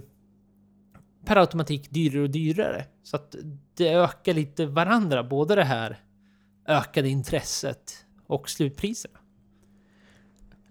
[1.24, 2.84] per automatik dyrare och dyrare.
[3.02, 3.36] Så att
[3.74, 5.98] det ökar lite varandra, både det här
[6.66, 9.19] ökade intresset och slutpriserna.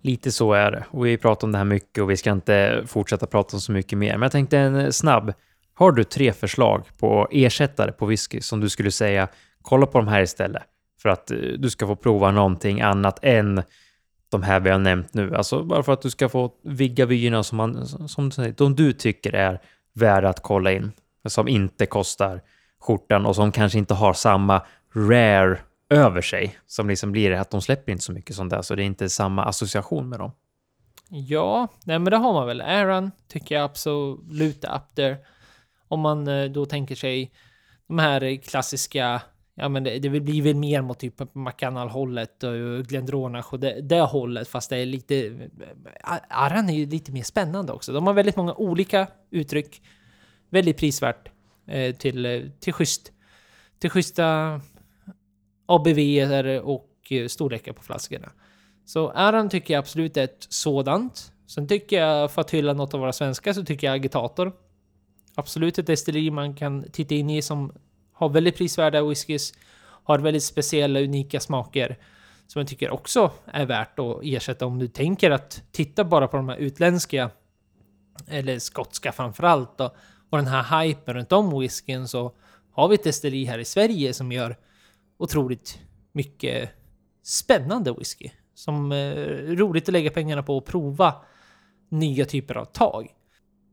[0.02, 0.86] Lite så är det.
[0.92, 3.72] Och vi pratar om det här mycket och vi ska inte fortsätta prata om så
[3.72, 4.12] mycket mer.
[4.12, 5.34] Men jag tänkte en eh, snabb.
[5.74, 9.28] Har du tre förslag på ersättare på whisky som du skulle säga
[9.62, 10.64] kolla på de här istället?
[11.02, 13.64] För att eh, du ska få prova någonting annat än
[14.30, 15.36] de här vi har nämnt nu.
[15.36, 19.36] Alltså bara för att du ska få vigga vyerna som, man, som de du tycker
[19.36, 19.60] är
[19.94, 20.92] värda att kolla in.
[21.28, 22.42] Som inte kostar
[22.82, 24.62] skjortan och som kanske inte har samma
[24.96, 26.60] rare över sig.
[26.66, 28.86] Som liksom blir det att de släpper inte så mycket sånt där, så det är
[28.86, 30.32] inte samma association med dem.
[31.10, 32.62] Ja, nej men det har man väl.
[32.62, 35.18] Aaron tycker jag absolut är up there.
[35.88, 37.32] Om man eh, då tänker sig
[37.88, 39.22] de här klassiska
[39.60, 44.02] ja men det, det blir väl mer mot typ McCannal-hållet och Glendronach och det, det
[44.02, 45.28] hållet fast det är lite...
[45.28, 47.94] Eh, Aran är ju lite mer spännande också.
[47.94, 49.82] De har väldigt många olika uttryck.
[50.50, 51.30] Väldigt prisvärt
[51.68, 53.12] eh, till, till schysst.
[53.80, 54.62] Till schyssta
[55.70, 56.00] ABV
[56.64, 58.32] och eh, storlekar på flaskorna.
[58.86, 61.32] Så Aran tycker jag absolut är ett sådant.
[61.48, 64.54] Sen tycker jag, för att hylla något av våra svenska, så tycker jag Agitator.
[65.36, 67.72] Absolut ett destilleri man kan titta in i som
[68.14, 69.54] har väldigt prisvärda whiskys,
[70.04, 71.98] har väldigt speciella, unika smaker
[72.48, 76.38] som jag tycker också är värt att ersätta om du tänker att titta bara på
[76.38, 77.30] de här utländska,
[78.28, 79.96] eller skotska framförallt då,
[80.30, 82.32] och den här hypen runt om whiskyn så
[82.72, 84.58] har vi ett destilleri här i Sverige som gör
[85.20, 85.80] otroligt
[86.12, 86.70] mycket
[87.24, 88.30] spännande whisky.
[88.54, 91.16] Som är roligt att lägga pengarna på och prova
[91.90, 93.08] nya typer av tag.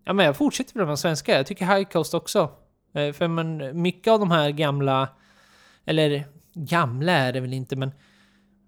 [0.04, 1.37] Ja, men jag fortsätter med de svenska.
[1.37, 2.50] Jag tycker High Coast också
[2.94, 5.09] eh, för men mycket av de här gamla,
[5.85, 7.92] eller gamla är det väl inte, men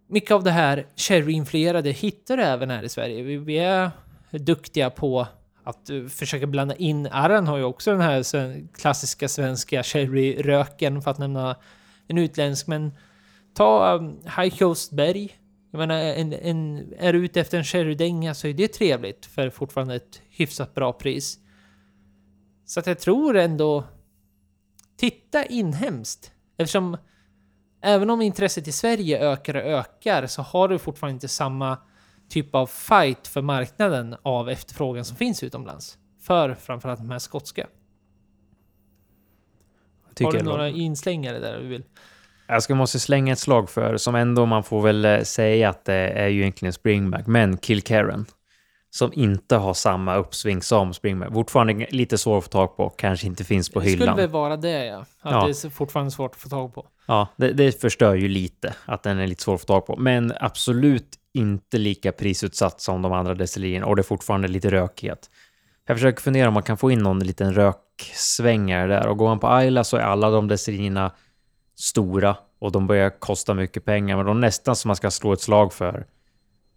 [0.09, 3.23] mycket av det här cherry-influerade hittar du även här i Sverige.
[3.23, 3.91] Vi, vi är
[4.31, 5.27] duktiga på
[5.65, 7.07] att eh, försöka blanda in.
[7.07, 8.23] Arran har ju också den här
[8.77, 11.57] klassiska svenska cherry-röken för att nämna
[12.09, 12.93] en utländsk, men
[13.55, 15.39] ta um, High Coast Berg.
[15.71, 19.51] Jag menar, en, en, är du ute efter en sherrydänga så är det trevligt för
[19.51, 21.39] fortfarande ett hyfsat bra pris.
[22.65, 23.85] Så att jag tror ändå
[24.97, 26.33] titta inhemskt.
[26.57, 26.97] Eftersom
[27.83, 31.79] även om intresset i Sverige ökar och ökar så har du fortfarande inte samma
[32.29, 35.99] typ av fight för marknaden av efterfrågan som finns utomlands.
[36.21, 37.67] För framförallt de här skotska.
[40.25, 41.83] Har du några inslängare där du vill?
[42.47, 45.85] Jag ska måste slänga ett slag för, som ändå man får väl eh, säga att
[45.85, 48.27] det är ju egentligen Springback, men Kilkerran
[48.91, 51.33] som inte har samma uppsving som Springman.
[51.33, 53.99] Fortfarande lite svår att få tag på, kanske inte finns på hyllan.
[53.99, 54.99] Det skulle väl vara det ja.
[54.99, 55.45] Att ja.
[55.47, 56.87] det är fortfarande svårt att få tag på.
[57.07, 59.97] Ja, det, det förstör ju lite att den är lite svår att få tag på.
[59.97, 65.31] Men absolut inte lika prisutsatt som de andra destillerierna och det är fortfarande lite rökighet.
[65.89, 69.39] Jag försöker fundera om man kan få in någon liten röksvängare där och går man
[69.39, 71.13] på Ayla så är alla de decilinerna
[71.75, 75.41] stora och de börjar kosta mycket pengar, men de nästan som man ska slå ett
[75.41, 76.07] slag för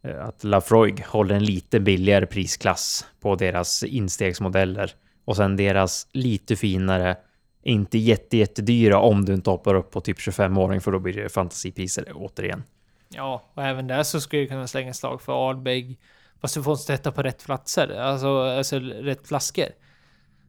[0.04, 4.92] eh, att Lafroig håller en lite billigare prisklass på deras instegsmodeller
[5.26, 7.18] och sen deras lite finare,
[7.64, 11.30] inte jätte, jättedyra om du inte hoppar upp på typ 25-åring för då blir det
[11.30, 12.64] fantasipriser återigen.
[13.10, 16.00] Ja, och även där så skulle jag kunna slänga slag för Ardbeg.
[16.42, 19.66] Fast du får inte sätta på rätt platser, alltså, alltså rätt flaskor.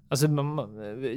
[0.08, 0.26] Alltså,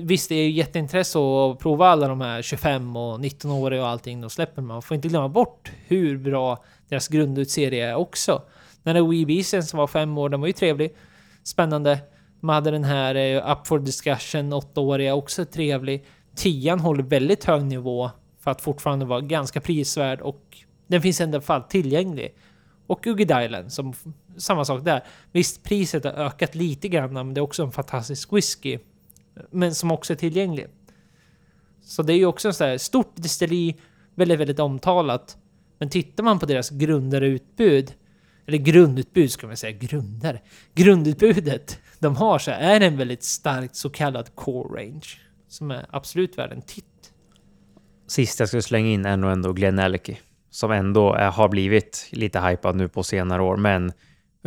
[0.01, 4.30] visst, det är jätteintresse att prova alla de här 25 och 19-åriga och allting de
[4.30, 4.61] släpper.
[4.61, 8.41] Man får inte glömma bort hur bra deras grundutserie är också.
[8.84, 10.95] Den där Weebeesen som var fem år, den var ju trevlig.
[11.43, 11.99] Spännande.
[12.39, 16.05] Man hade den här eh, Up for Discussion, åttaåriga, också trevlig.
[16.36, 20.57] Tian håller väldigt hög nivå för att fortfarande vara ganska prisvärd och
[20.88, 22.36] den finns i alla fall tillgänglig.
[22.88, 23.93] Och Ugged Island, som
[24.38, 25.03] samma sak där.
[25.31, 28.79] Visst, priset har ökat lite grann, men det är också en fantastisk whisky.
[29.51, 30.67] Men som också är tillgänglig.
[31.81, 33.75] Så det är ju också en sån här stort destilleri,
[34.15, 35.38] väldigt, väldigt omtalat.
[35.79, 37.93] Men tittar man på deras grundare utbud,
[38.47, 40.41] eller grundutbud ska man säga, grundare.
[40.73, 45.05] Grundutbudet de har så är det en väldigt starkt så kallad core range.
[45.47, 46.86] Som är absolut värd en titt.
[48.07, 50.17] Sist jag skulle slänga in är nog ändå Glenn Elke
[50.55, 53.91] som ändå är, har blivit lite hypad nu på senare år, men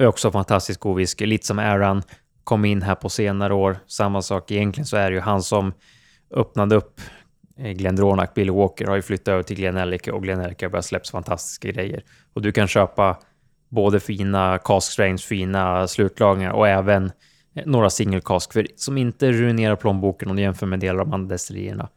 [0.02, 1.26] är också fantastiskt god whisky.
[1.26, 2.02] Lite som Aaron
[2.44, 3.78] kom in här på senare år.
[3.86, 5.72] Samma sak egentligen så är det ju han som
[6.30, 7.00] öppnade upp
[7.56, 11.04] eh, Glendronach, Billy Walker har ju flyttat över till Glenellica och Glenellica har börjat släppa
[11.12, 12.04] fantastiska grejer.
[12.32, 13.18] Och du kan köpa
[13.68, 17.12] både fina cask strains, fina slutlagringar och även
[17.54, 21.14] eh, några single cask som inte ruinerar plånboken om du jämför med delar av de
[21.14, 21.88] andra destillerierna.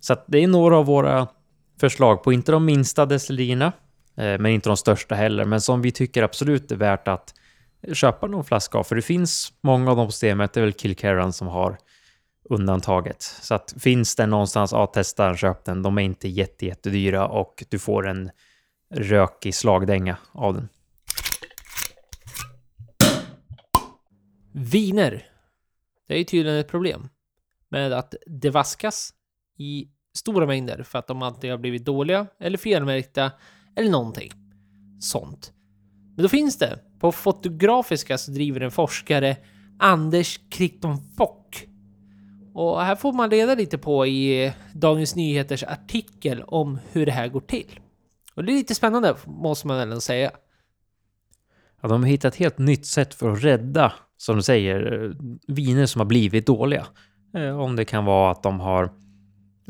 [0.00, 1.26] Så att det är några av våra
[1.80, 3.72] förslag på inte de minsta destillerierna,
[4.16, 7.34] Eh, men inte de största heller, men som vi tycker absolut är värt att
[7.92, 8.84] köpa någon flaska av.
[8.84, 11.78] För det finns många av de på systemet, det är väl Kilkerran som har
[12.50, 13.22] undantaget.
[13.22, 15.82] Så att finns det någonstans, ja testa den, köp den.
[15.82, 18.30] De är inte jätte, jättedyra och du får en
[18.94, 20.68] rökig slagdänga av den.
[24.52, 25.26] Viner.
[26.08, 27.08] Det är ju tydligen ett problem
[27.68, 29.14] med att det vaskas
[29.58, 33.32] i stora mängder för att de antingen har blivit dåliga eller felmärkta
[33.76, 34.30] eller någonting
[35.00, 35.52] sånt.
[36.16, 36.78] Men då finns det.
[37.00, 39.36] På Fotografiska så driver en forskare
[39.78, 41.66] Anders Crichton Fock.
[42.54, 47.28] Och här får man reda lite på i Dagens Nyheters artikel om hur det här
[47.28, 47.80] går till.
[48.34, 50.30] Och det är lite spännande måste man ändå säga.
[51.80, 55.10] Ja, de har hittat ett helt nytt sätt för att rädda, som du säger, eh,
[55.46, 56.86] viner som har blivit dåliga.
[57.34, 58.92] Eh, om det kan vara att de har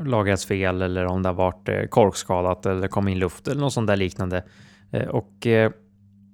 [0.05, 3.72] lagrats fel eller om det har varit eh, korkskadat eller kom in luft eller något
[3.72, 4.44] sånt där liknande.
[4.92, 5.72] Eh, och eh,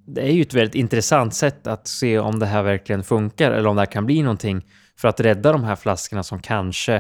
[0.07, 3.69] det är ju ett väldigt intressant sätt att se om det här verkligen funkar eller
[3.69, 6.95] om det här kan bli någonting för att rädda de här flaskorna som kanske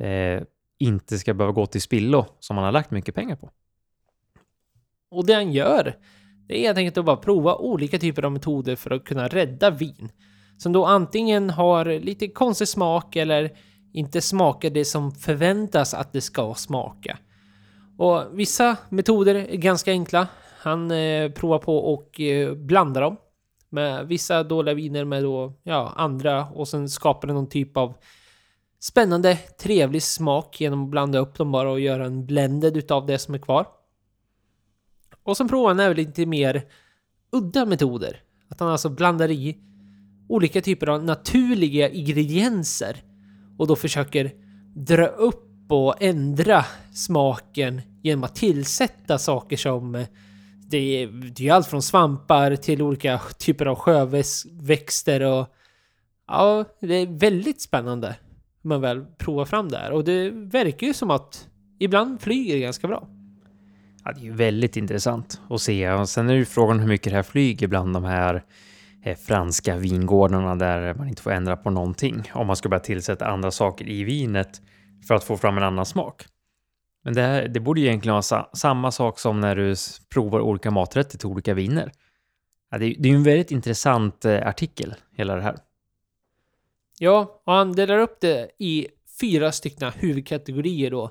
[0.00, 0.42] eh,
[0.78, 3.50] inte ska behöva gå till spillo som man har lagt mycket pengar på.
[5.10, 5.96] Och det han gör,
[6.48, 9.70] det är helt enkelt att bara prova olika typer av metoder för att kunna rädda
[9.70, 10.12] vin.
[10.58, 13.50] Som då antingen har lite konstig smak eller
[13.98, 17.18] inte smakar det som förväntas att det ska smaka.
[17.96, 20.28] Och vissa metoder är ganska enkla.
[20.60, 23.16] Han eh, provar på och eh, blanda dem
[23.68, 27.94] med vissa dåliga viner med då, ja, andra och sen skapar det någon typ av
[28.80, 33.18] spännande, trevlig smak genom att blanda upp dem bara och göra en blended utav det
[33.18, 33.66] som är kvar.
[35.22, 36.62] Och sen provar han även lite mer
[37.32, 38.22] udda metoder.
[38.48, 39.58] Att han alltså blandar i
[40.28, 43.02] olika typer av naturliga ingredienser
[43.58, 44.32] och då försöker
[44.74, 50.06] dra upp och ändra smaken genom att tillsätta saker som eh,
[50.70, 55.46] det är, det är allt från svampar till olika typer av sjöväxter och
[56.26, 58.16] ja, det är väldigt spännande
[58.62, 61.48] när man väl provar fram det här och det verkar ju som att
[61.78, 63.08] ibland flyger det ganska bra.
[64.04, 67.12] Ja, det är ju väldigt intressant att se och sen är ju frågan hur mycket
[67.12, 68.44] det här flyger bland de här
[69.08, 73.26] Eh, franska vingårdarna där man inte får ändra på någonting om man ska börja tillsätta
[73.26, 74.62] andra saker i vinet
[75.08, 76.26] för att få fram en annan smak.
[77.04, 79.74] Men det, här, det borde egentligen vara sa, samma sak som när du
[80.08, 81.92] provar olika maträtter till olika viner.
[82.70, 85.56] Ja, det, det är ju en väldigt intressant eh, artikel, hela det här.
[86.98, 88.88] Ja, och han delar upp det i
[89.20, 91.10] fyra stycken huvudkategorier då.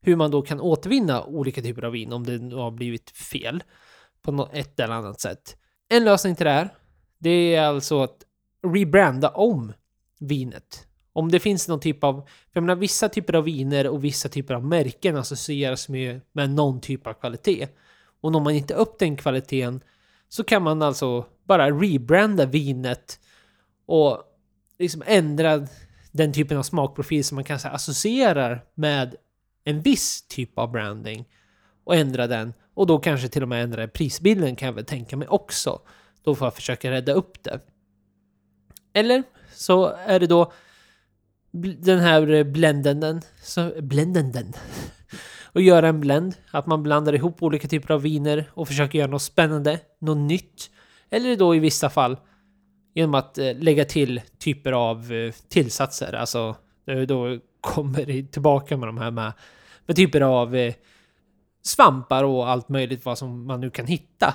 [0.00, 3.62] Hur man då kan återvinna olika typer av vin om det har blivit fel
[4.22, 5.56] på ett eller annat sätt.
[5.88, 6.70] En lösning till det här
[7.18, 8.24] det är alltså att
[8.72, 9.72] rebranda om
[10.18, 10.86] vinet.
[11.12, 14.28] Om det finns någon typ av, för jag menar vissa typer av viner och vissa
[14.28, 17.68] typer av märken associeras med, med någon typ av kvalitet.
[18.20, 19.80] Och når man inte upp den kvaliteten
[20.28, 23.20] så kan man alltså bara rebranda vinet
[23.86, 24.22] och
[24.78, 25.66] liksom ändra
[26.12, 29.14] den typen av smakprofil som man kanske associerar med
[29.64, 31.28] en viss typ av branding
[31.84, 35.16] och ändra den och då kanske till och med ändra prisbilden kan jag väl tänka
[35.16, 35.80] mig också.
[36.26, 37.60] Då får jag försöka rädda upp det.
[38.92, 39.22] Eller
[39.52, 40.52] så är det då
[41.78, 44.52] den här bländenden, så, bländenden.
[45.42, 46.34] och göra en blend.
[46.50, 50.70] Att man blandar ihop olika typer av viner och försöker göra något spännande, något nytt.
[51.10, 52.16] Eller då i vissa fall
[52.94, 56.12] genom att eh, lägga till typer av eh, tillsatser.
[56.12, 56.56] Alltså,
[57.08, 59.32] då kommer det tillbaka med de här med,
[59.86, 60.74] med typer av eh,
[61.62, 64.34] svampar och allt möjligt vad som man nu kan hitta.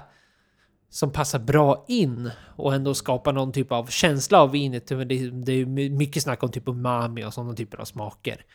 [0.94, 4.88] Som passar bra in och ändå skapar någon typ av känsla av vinet.
[4.88, 8.46] Det, det är mycket snack om typ umami och sådana typer av smaker.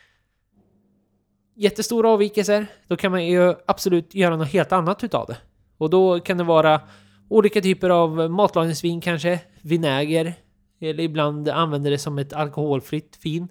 [1.55, 5.37] Jättestora avvikelser, då kan man ju absolut göra något helt annat utav det.
[5.77, 6.81] Och då kan det vara
[7.29, 10.33] olika typer av matlagningsvin kanske, vinäger,
[10.81, 13.47] eller ibland använder det som ett alkoholfritt vin.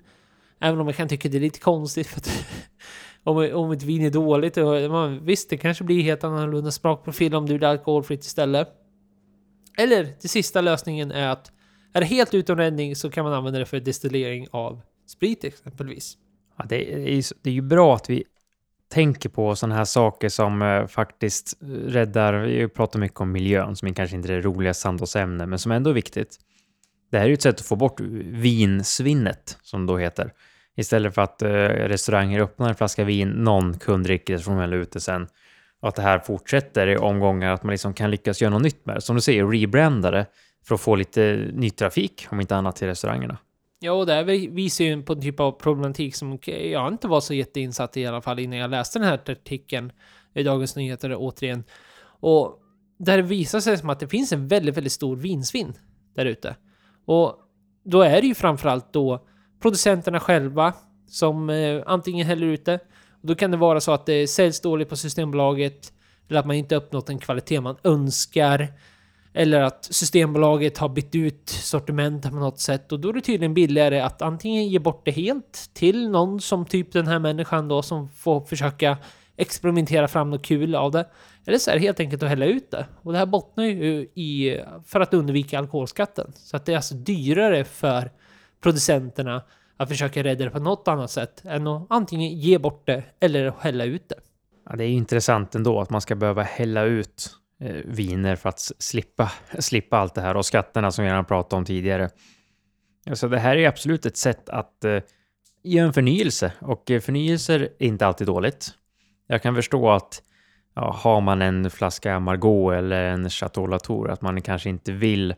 [0.60, 2.30] Även om jag kan tycka det är lite konstigt för att
[3.26, 4.56] om, om ett vin är dåligt,
[4.90, 8.68] man, visst det kanske blir helt annorlunda smakprofil om du vill alkoholfritt istället.
[9.78, 11.52] Eller den sista lösningen är att
[11.92, 16.16] är det helt utom räddning så kan man använda det för destillering av sprit exempelvis.
[16.58, 18.24] Ja, det, är, ju- det är ju bra att vi
[18.88, 23.76] tänker på sådana här saker som eh, faktiskt eh, räddar, vi pratar mycket om miljön
[23.76, 26.38] som är kanske inte är det roligaste samtalsämnet men som ändå är viktigt.
[27.10, 30.32] Det här är ju ett sätt att få bort vinsvinnet, som det då heter.
[30.76, 34.52] Istället för att eh, restauranger öppnar en flaska vin, någon kund dricker det, så får
[34.52, 35.28] man hälla ut det sen.
[35.80, 38.86] Och att det här fortsätter i omgångar, att man liksom kan lyckas göra något nytt
[38.86, 39.00] med det.
[39.00, 40.26] Som du säger, rebranda det
[40.64, 43.38] för att få lite ny trafik, om inte annat, till restaurangerna.
[43.78, 47.20] Ja, och det här visar ju på en typ av problematik som jag inte var
[47.20, 49.92] så jätteinsatt i i alla fall innan jag läste den här artikeln
[50.34, 51.64] i Dagens Nyheter återigen.
[52.20, 52.58] Och
[52.98, 55.72] där det visar sig som att det finns en väldigt, väldigt stor vinsvinn
[56.14, 56.56] där ute.
[57.04, 57.36] Och
[57.84, 59.26] då är det ju framförallt då
[59.60, 60.72] producenterna själva
[61.08, 62.80] som eh, antingen häller ut det.
[63.20, 65.92] Och då kan det vara så att det säljs dåligt på Systembolaget
[66.28, 68.68] eller att man inte uppnått den kvalitet man önskar.
[69.32, 73.54] Eller att Systembolaget har bytt ut sortimentet på något sätt och då är det tydligen
[73.54, 77.82] billigare att antingen ge bort det helt till någon som typ den här människan då
[77.82, 78.98] som får försöka
[79.36, 81.06] experimentera fram något kul av det.
[81.46, 82.86] Eller så är det helt enkelt att hälla ut det.
[83.02, 86.32] Och det här bottnar ju i för att undvika alkoholskatten.
[86.34, 88.10] Så att det är alltså dyrare för
[88.66, 89.42] producenterna
[89.76, 93.52] att försöka rädda det på något annat sätt än att antingen ge bort det eller
[93.60, 94.16] hälla ut det.
[94.70, 98.60] Ja, det är intressant ändå att man ska behöva hälla ut eh, viner för att
[98.78, 102.10] slippa, slippa allt det här och skatterna som vi redan pratade om tidigare.
[103.08, 104.98] Alltså det här är absolut ett sätt att eh,
[105.62, 108.70] göra en förnyelse och eh, förnyelser är inte alltid dåligt.
[109.26, 110.22] Jag kan förstå att
[110.74, 115.34] ja, har man en flaska Margaux eller en Chateau Latour att man kanske inte vill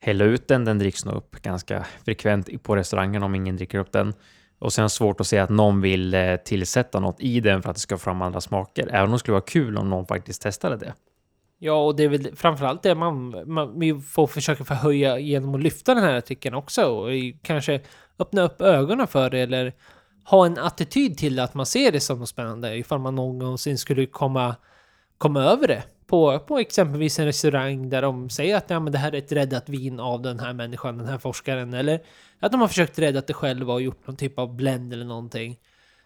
[0.00, 0.64] hälla ut den.
[0.64, 4.14] Den dricks nog upp ganska frekvent på restaurangen om ingen dricker upp den.
[4.58, 7.76] Och sen svårt att se att någon vill eh, tillsätta något i den för att
[7.76, 8.88] det ska få fram andra smaker.
[8.88, 10.94] Även om det skulle vara kul om någon faktiskt testade det.
[11.58, 15.62] Ja, och det är väl framförallt det man, man vi får försöka förhöja genom att
[15.62, 17.08] lyfta den här artikeln också och
[17.42, 17.80] kanske
[18.18, 19.72] öppna upp ögonen för det eller
[20.24, 24.06] ha en attityd till att man ser det som något spännande ifall man någonsin skulle
[24.06, 24.56] komma,
[25.18, 28.98] komma över det på, på exempelvis en restaurang där de säger att ja, men det
[28.98, 32.02] här är ett räddat vin av den här människan, den här forskaren eller
[32.40, 35.58] att de har försökt rädda det själva och gjort någon typ av blend eller någonting.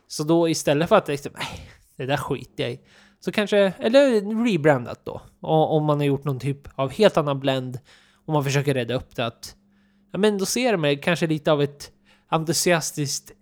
[0.07, 2.80] Så då istället för att liksom, nej, det där skiter jag i.
[3.20, 5.22] Så kanske, eller rebrandat då.
[5.40, 7.78] Och, om man har gjort någon typ av helt annan blend
[8.26, 9.57] och man försöker rädda upp det att
[10.12, 11.92] ja, men då ser man kanske lite av ett
[12.28, 13.32] entusiastiskt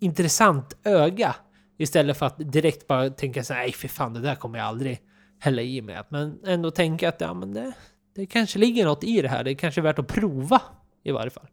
[0.00, 1.36] intressant öga
[1.78, 4.68] istället för att direkt bara tänka så här, nej för fan det där kommer jag
[4.68, 5.00] aldrig
[5.42, 6.02] hälla i mig.
[6.08, 7.72] Men ändå tänka att ja men det,
[8.14, 9.44] det kanske ligger något i det här.
[9.44, 10.62] Det är kanske värt att prova
[11.02, 11.46] i varje fall.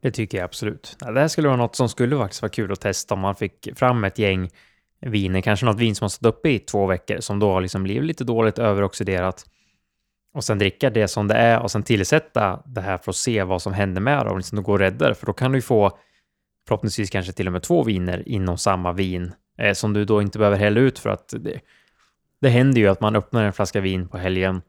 [0.00, 0.96] Det tycker jag absolut.
[0.98, 3.68] Det här skulle vara något som skulle faktiskt vara kul att testa om man fick
[3.76, 4.50] fram ett gäng
[5.00, 7.82] viner, kanske något vin som har stått uppe i två veckor som då har liksom
[7.82, 9.44] blivit lite dåligt överoxiderat.
[10.34, 13.42] Och sen dricka det som det är och sen tillsätta det här för att se
[13.42, 15.14] vad som händer med det och liksom gå och rädda det.
[15.14, 15.98] För då kan du ju få
[16.68, 20.38] förhoppningsvis kanske till och med två viner inom samma vin eh, som du då inte
[20.38, 21.60] behöver hälla ut för att det,
[22.40, 24.62] det händer ju att man öppnar en flaska vin på helgen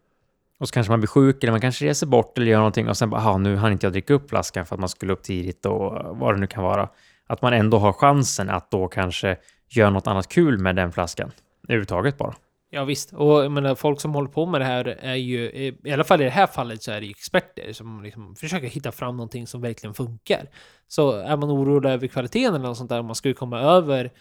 [0.60, 2.98] och så kanske man blir sjuk eller man kanske reser bort eller gör någonting och
[2.98, 5.24] sen bara, ah, nu hann inte jag dricka upp flaskan för att man skulle upp
[5.24, 6.90] tidigt och vad det nu kan vara.
[7.28, 9.38] Att man ändå har chansen att då kanske
[9.70, 11.32] göra något annat kul med den flaskan.
[11.64, 12.36] Överhuvudtaget bara.
[12.72, 15.40] Ja visst, och jag menar, folk som håller på med det här är ju,
[15.84, 18.68] i alla fall i det här fallet så är det ju experter som liksom försöker
[18.68, 20.50] hitta fram någonting som verkligen funkar.
[20.88, 24.12] Så är man orolig över kvaliteten eller något sånt där, om man skulle komma över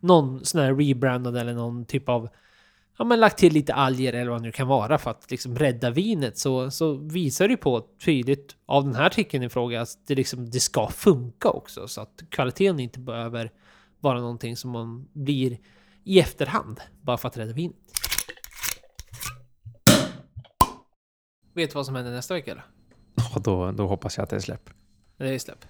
[0.00, 2.28] någon sån här rebrandad eller någon typ av
[2.98, 5.58] ja men lagt till lite alger eller vad det nu kan vara för att liksom
[5.58, 9.80] rädda vinet så, så visar det ju på tydligt av den här artikeln i fråga
[9.80, 13.52] att det liksom det ska funka också så att kvaliteten inte behöver
[14.00, 15.58] vara någonting som man blir
[16.04, 17.76] i efterhand bara för att rädda vinet.
[21.54, 22.64] Vet du vad som händer nästa vecka eller?
[23.34, 24.70] Och då, då hoppas jag att det är släpp.
[25.16, 25.64] Det är släpp.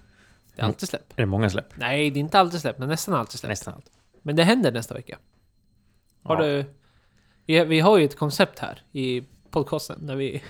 [0.55, 1.11] Det är alltid släpp.
[1.11, 1.65] Är det många släpp?
[1.77, 3.49] Nej, det är inte alltid släpp, men nästan alltid släpp.
[3.49, 3.91] Nästan allt.
[4.21, 5.17] Men det händer nästa vecka.
[6.23, 6.47] Har Ja.
[6.47, 6.65] du...
[7.51, 10.41] Vi, vi har ju ett koncept här i podcasten där vi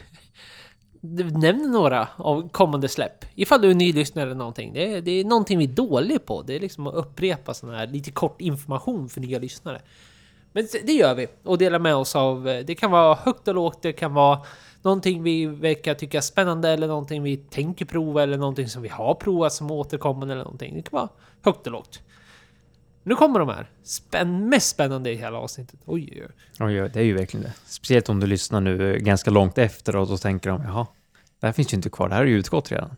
[1.02, 3.26] nämner några av kommande släpp.
[3.36, 4.74] Ifall du är ny lyssnare eller någonting.
[4.74, 6.42] Det är, det är någonting vi är dåliga på.
[6.42, 9.82] Det är liksom att upprepa sån här lite kort information för nya lyssnare.
[10.54, 12.48] Men det gör vi och delar med oss av.
[12.48, 13.82] Eh, det kan vara högt och lågt.
[13.82, 14.40] Det kan vara
[14.82, 18.90] någonting vi verkar tycka är spännande eller någonting vi tänker prova eller någonting som vi
[18.90, 20.76] har provat som återkommande eller någonting.
[20.76, 21.10] Det kan vara
[21.42, 22.02] högt och lågt.
[23.04, 23.70] Nu kommer de här.
[23.84, 25.80] Spänn, mest spännande i hela avsnittet.
[25.86, 26.28] Oj,
[26.60, 26.90] oj, oj.
[26.94, 27.54] det är ju verkligen det.
[27.66, 30.88] Speciellt om du lyssnar nu eh, ganska långt efter och då tänker de jaha,
[31.40, 32.10] det här finns ju inte kvar.
[32.10, 32.96] Det här har ju utgått redan.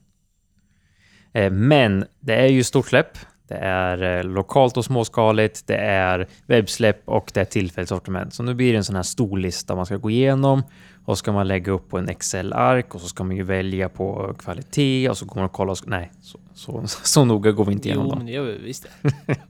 [1.34, 3.18] Eh, men det är ju stort släpp.
[3.48, 5.68] Det är eh, lokalt och småskaligt.
[5.68, 8.34] Det är webbsläpp och det är tillfälligt sortiment.
[8.34, 10.64] Så nu blir det en sån här stor lista man ska gå igenom
[11.06, 14.28] och ska man lägga upp på en Excel-ark och så ska man ju välja på
[14.30, 15.72] eh, kvalitet och så går man och kollar.
[15.72, 18.28] Och nej, så, så, så noga går vi inte igenom jo, dem.
[18.28, 18.88] Jo, men jag visste.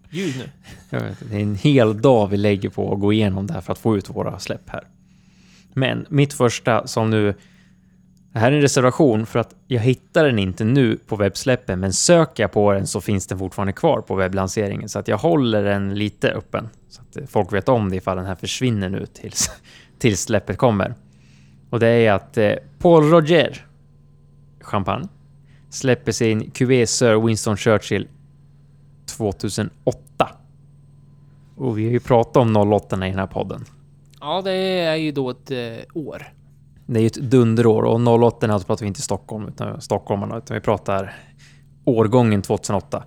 [0.10, 0.50] Ljud nu.
[0.90, 3.62] Jag vet, det är en hel dag vi lägger på att gå igenom det här
[3.62, 4.84] för att få ut våra släpp här.
[5.74, 7.34] Men mitt första som nu
[8.34, 11.94] det här är en reservation för att jag hittar den inte nu på webbsläppen, men
[11.94, 14.90] söker jag på den så finns den fortfarande kvar på webblanseringen.
[14.90, 18.26] Så att jag håller den lite öppen så att folk vet om det ifall den
[18.26, 19.52] här försvinner nu tills,
[20.00, 20.96] tills släppet kommer.
[21.70, 23.66] Och det är att eh, Paul Roger
[24.62, 25.08] champagne
[25.74, 28.08] släpper sin Cuvée Sir Winston Churchill
[29.18, 30.30] 2008.
[31.58, 33.66] Och vi har ju pratat om 08 i den här podden.
[34.20, 35.58] Ja, det är ju då ett eh,
[35.94, 36.34] år.
[36.86, 40.56] Det är ju ett dunderår och 08 alltså pratar vi inte Stockholm, utan stockholmarna, utan
[40.56, 41.14] vi pratar
[41.86, 43.04] årgången 2008.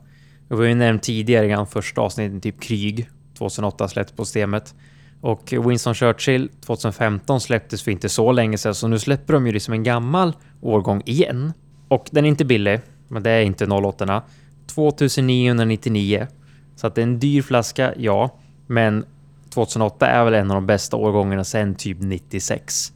[0.49, 3.09] Vi har ju nämnt tidigare i första avsnittet, typ Krig
[3.39, 4.75] 2008 släpptes på systemet.
[5.21, 9.53] Och Winston Churchill 2015 släpptes för inte så länge sedan, så nu släpper de ju
[9.53, 11.53] det som en gammal årgång igen.
[11.89, 14.23] Och den är inte billig, men det är inte 08
[14.67, 16.27] 2999.
[16.77, 18.31] Så att det är en dyr flaska, ja.
[18.67, 19.05] Men
[19.51, 22.93] 2008 är väl en av de bästa årgångarna sen typ 96.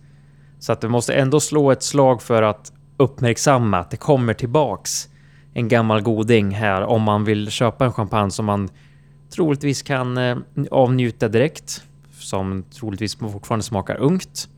[0.59, 5.09] Så att vi måste ändå slå ett slag för att uppmärksamma att det kommer tillbaks
[5.55, 8.69] en gammal goding här om man vill köpa en champagne som man
[9.35, 10.37] troligtvis kan eh,
[10.71, 14.49] avnjuta direkt, som troligtvis fortfarande smakar ungt,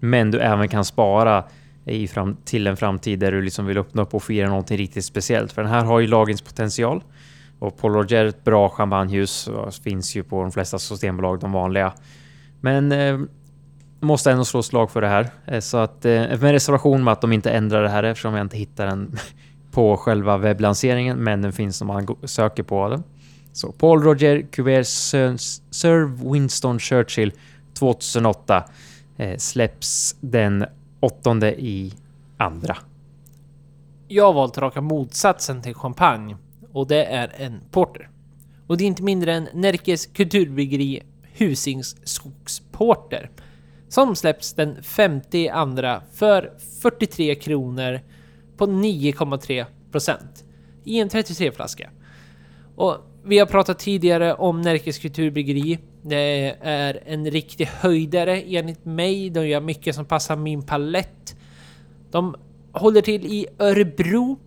[0.00, 1.44] men du även kan spara
[1.84, 5.04] i fram, till en framtid där du liksom vill öppna upp och fira någonting riktigt
[5.04, 5.52] speciellt.
[5.52, 7.02] För den här har ju lagringspotential
[7.58, 9.48] och Paul Roger ett bra champagnehus
[9.84, 11.92] finns ju på de flesta systembolag, de vanliga.
[12.60, 13.18] Men eh,
[14.00, 15.30] måste ändå slå slag för det här.
[15.46, 18.44] Eh, så att, eh, med reservation med att de inte ändrar det här eftersom jag
[18.44, 19.16] inte hittar den
[19.70, 23.02] på själva webblanseringen, men den finns om man söker på den.
[23.52, 27.32] Så Paul Roger Cuvert Sir Winston Churchill
[27.78, 28.64] 2008
[29.16, 30.64] eh, släpps den
[31.02, 31.92] åttonde i
[32.36, 32.76] andra.
[34.08, 36.36] Jag har valt raka motsatsen till champagne
[36.72, 38.08] och det är en porter.
[38.66, 43.30] Och det är inte mindre än Närkes kulturbryggeri Husings Skogsporter
[43.88, 48.00] som släpps den 50 andra för 43 kronor
[48.56, 50.44] på 9,3 procent
[50.84, 51.90] i en 33 flaska.
[52.76, 55.78] Och vi har pratat tidigare om Närkes Kulturbryggeri.
[56.02, 59.30] Det är en riktig höjdare enligt mig.
[59.30, 61.36] De gör mycket som passar min palett.
[62.10, 62.34] De
[62.72, 64.38] håller till i Örebro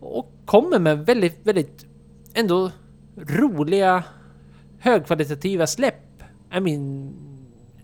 [0.00, 1.86] och kommer med väldigt, väldigt
[2.34, 2.70] ändå
[3.16, 4.04] roliga
[4.78, 6.22] högkvalitativa släpp.
[6.50, 7.12] Är min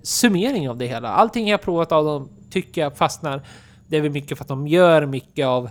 [0.02, 1.08] summering av det hela.
[1.08, 3.42] Allting jag provat av dem tycker jag fastnar.
[3.86, 5.70] Det är väl mycket för att de gör mycket av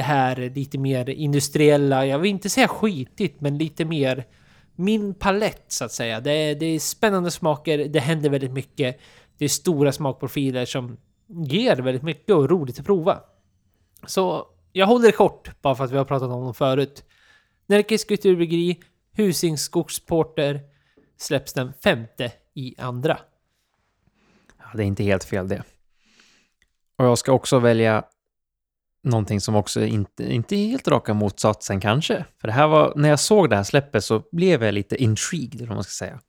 [0.00, 4.26] det här lite mer industriella, jag vill inte säga skitigt, men lite mer
[4.76, 6.20] min palett så att säga.
[6.20, 9.00] Det är, det är spännande smaker, det händer väldigt mycket.
[9.38, 10.96] Det är stora smakprofiler som
[11.26, 13.20] ger väldigt mycket och roligt att prova.
[14.06, 17.04] Så jag håller det kort, bara för att vi har pratat om dem förut.
[17.66, 18.80] Närkes Kulturbryggeri,
[19.12, 20.60] Husings Skogsporter
[21.16, 23.18] släpps den femte i andra.
[24.58, 25.62] Ja, det är inte helt fel det.
[26.96, 28.04] Och jag ska också välja
[29.02, 32.24] någonting som också inte, inte är helt raka motsatsen kanske.
[32.40, 35.54] För det här var, när jag såg det här släppet så blev jag lite intrigued,
[35.54, 36.20] eller vad man ska säga.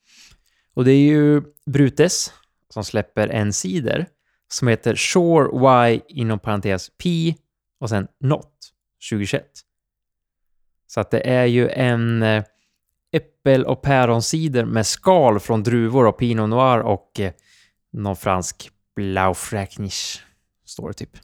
[0.73, 2.33] Och det är ju Brutes
[2.73, 4.07] som släpper en cider
[4.51, 7.35] som heter Shore Y inom parentes P
[7.79, 8.51] och sen Not
[9.09, 9.45] 2021.
[10.87, 12.43] Så att det är ju en eh,
[13.11, 17.33] äppel och päronsider med skal från druvor och Pinot Noir och eh,
[17.93, 20.25] någon fransk blaufräknisch,
[20.65, 21.17] står det typ.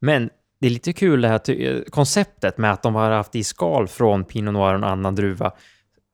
[0.00, 0.30] Men
[0.60, 4.24] det är lite kul det här konceptet med att de har haft i skal från
[4.24, 5.52] Pinot Noir och en annan druva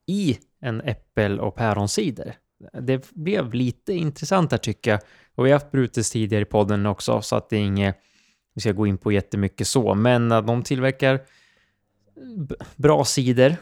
[0.06, 2.34] i en äppel och päronsider.
[2.82, 5.00] Det blev lite intressant där tycker jag.
[5.34, 7.96] Och vi har haft Brutus tidigare i podden också, så att det är inget
[8.54, 9.94] vi ska gå in på jättemycket så.
[9.94, 11.20] Men eh, de tillverkar
[12.76, 13.56] bra cider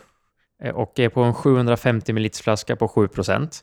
[0.63, 3.63] eh, och är på en 750 ml flaska på 7%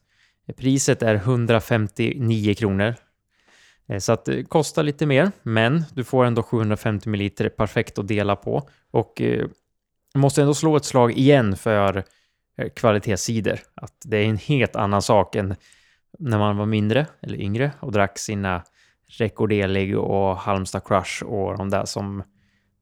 [0.58, 2.96] Priset är 159 kronor
[3.90, 8.00] Eh, så att eh, det kostar lite mer, men du får ändå 750 ml perfekt
[8.00, 8.70] att dela på.
[8.92, 9.46] Och eh,
[10.14, 12.70] jag måste ändå slå ett slag igen för eh, kvalitetssidor.
[12.76, 13.62] kvalitetscider.
[13.76, 15.56] Att det är en helt annan sak än
[16.20, 18.64] när man var mindre eller yngre och drack sina
[19.10, 22.24] Recordelig och Halmstad Crush och de där som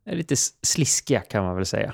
[0.06, 1.94] är lite sliskiga kan man väl säga.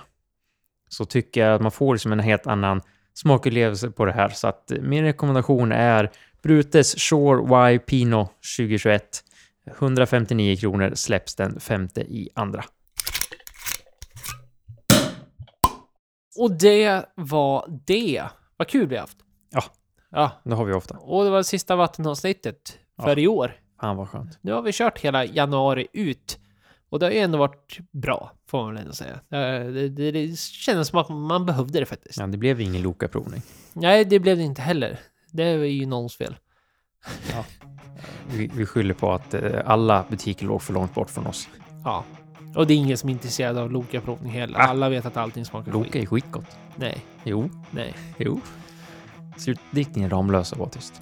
[0.90, 2.82] Så tycker jag att man får liksom en helt annan
[3.14, 4.30] smakupplevelse på det här.
[4.30, 6.12] Så att min rekommendation är
[6.44, 9.24] Brutes Shore Y Pinot 2021.
[9.78, 12.64] 159 kronor släpps den femte i andra.
[16.38, 18.24] Och det var det.
[18.58, 19.18] Vad kul vi haft.
[19.52, 19.64] Ja.
[20.10, 20.32] Ja.
[20.44, 20.98] Det har vi ofta.
[20.98, 23.24] Och det var sista vattenavsnittet för Ja.
[23.24, 23.56] i år.
[23.82, 24.38] Fan vad skönt.
[24.42, 26.38] Nu har vi kört hela januari ut.
[26.90, 29.20] Och det har ju ändå varit bra, får man väl ändå säga.
[29.30, 32.20] Det, det, det kändes som att man behövde det faktiskt.
[32.20, 33.42] Ja, det blev ingen Loka-provning.
[33.74, 35.00] Nej, det blev det inte heller.
[35.32, 36.36] Det var ju någons fel.
[38.28, 41.48] Vi, vi skyller på att eh, alla butiker låg för långt bort från oss.
[41.86, 42.04] Ja.
[42.56, 44.60] Och det är ingen som är intresserad av Loka-provning heller.
[44.60, 44.64] Ah.
[44.64, 45.96] Alla vet att allting smakar Loka skit.
[46.04, 46.58] är skitgott.
[46.76, 47.94] Nej, Jo, nej.
[48.18, 48.42] jo.
[49.38, 51.02] Slutdiktningen Ramlösa var tyst.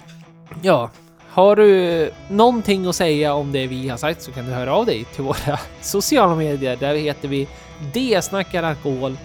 [0.62, 0.90] Ja,
[1.28, 4.86] har du någonting att säga om det vi har sagt så kan du höra av
[4.86, 6.76] dig till våra sociala medier.
[6.76, 7.48] Där heter vi
[7.92, 9.16] Det snackar alkohol.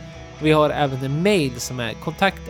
[0.41, 2.49] Vi har även en mail som är kontakt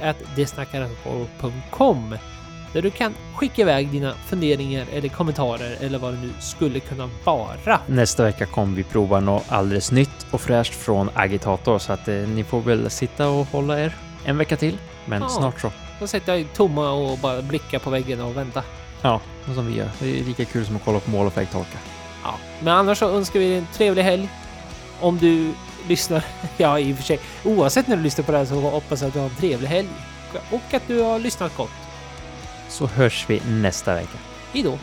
[2.76, 7.10] där du kan skicka iväg dina funderingar eller kommentarer eller vad det nu skulle kunna
[7.24, 7.80] vara.
[7.88, 12.16] Nästa vecka kommer vi prova något alldeles nytt och fräscht från Agitator så att eh,
[12.16, 13.96] ni får väl sitta och hålla er
[14.26, 14.78] en vecka till.
[15.06, 15.30] Men Ja.
[15.30, 15.72] snart så.
[16.00, 18.64] Då sitter jag tomma och bara blickar på väggen och väntar.
[19.02, 19.22] Ja,
[19.56, 19.90] som vi gör.
[20.00, 21.78] Det är lika kul som att kolla på mål och färgtorka.
[22.24, 24.30] Ja, men annars så önskar vi dig en trevlig helg.
[25.00, 25.54] Om du
[25.88, 26.24] lyssnar,
[26.58, 29.08] ja i och för sig, oavsett när du lyssnar på det här så hoppas jag
[29.08, 29.88] att du har en trevlig helg.
[30.52, 31.70] Och att du har lyssnat gott.
[32.70, 34.18] Så hörs vi nästa vecka.
[34.54, 34.78] Hejdå!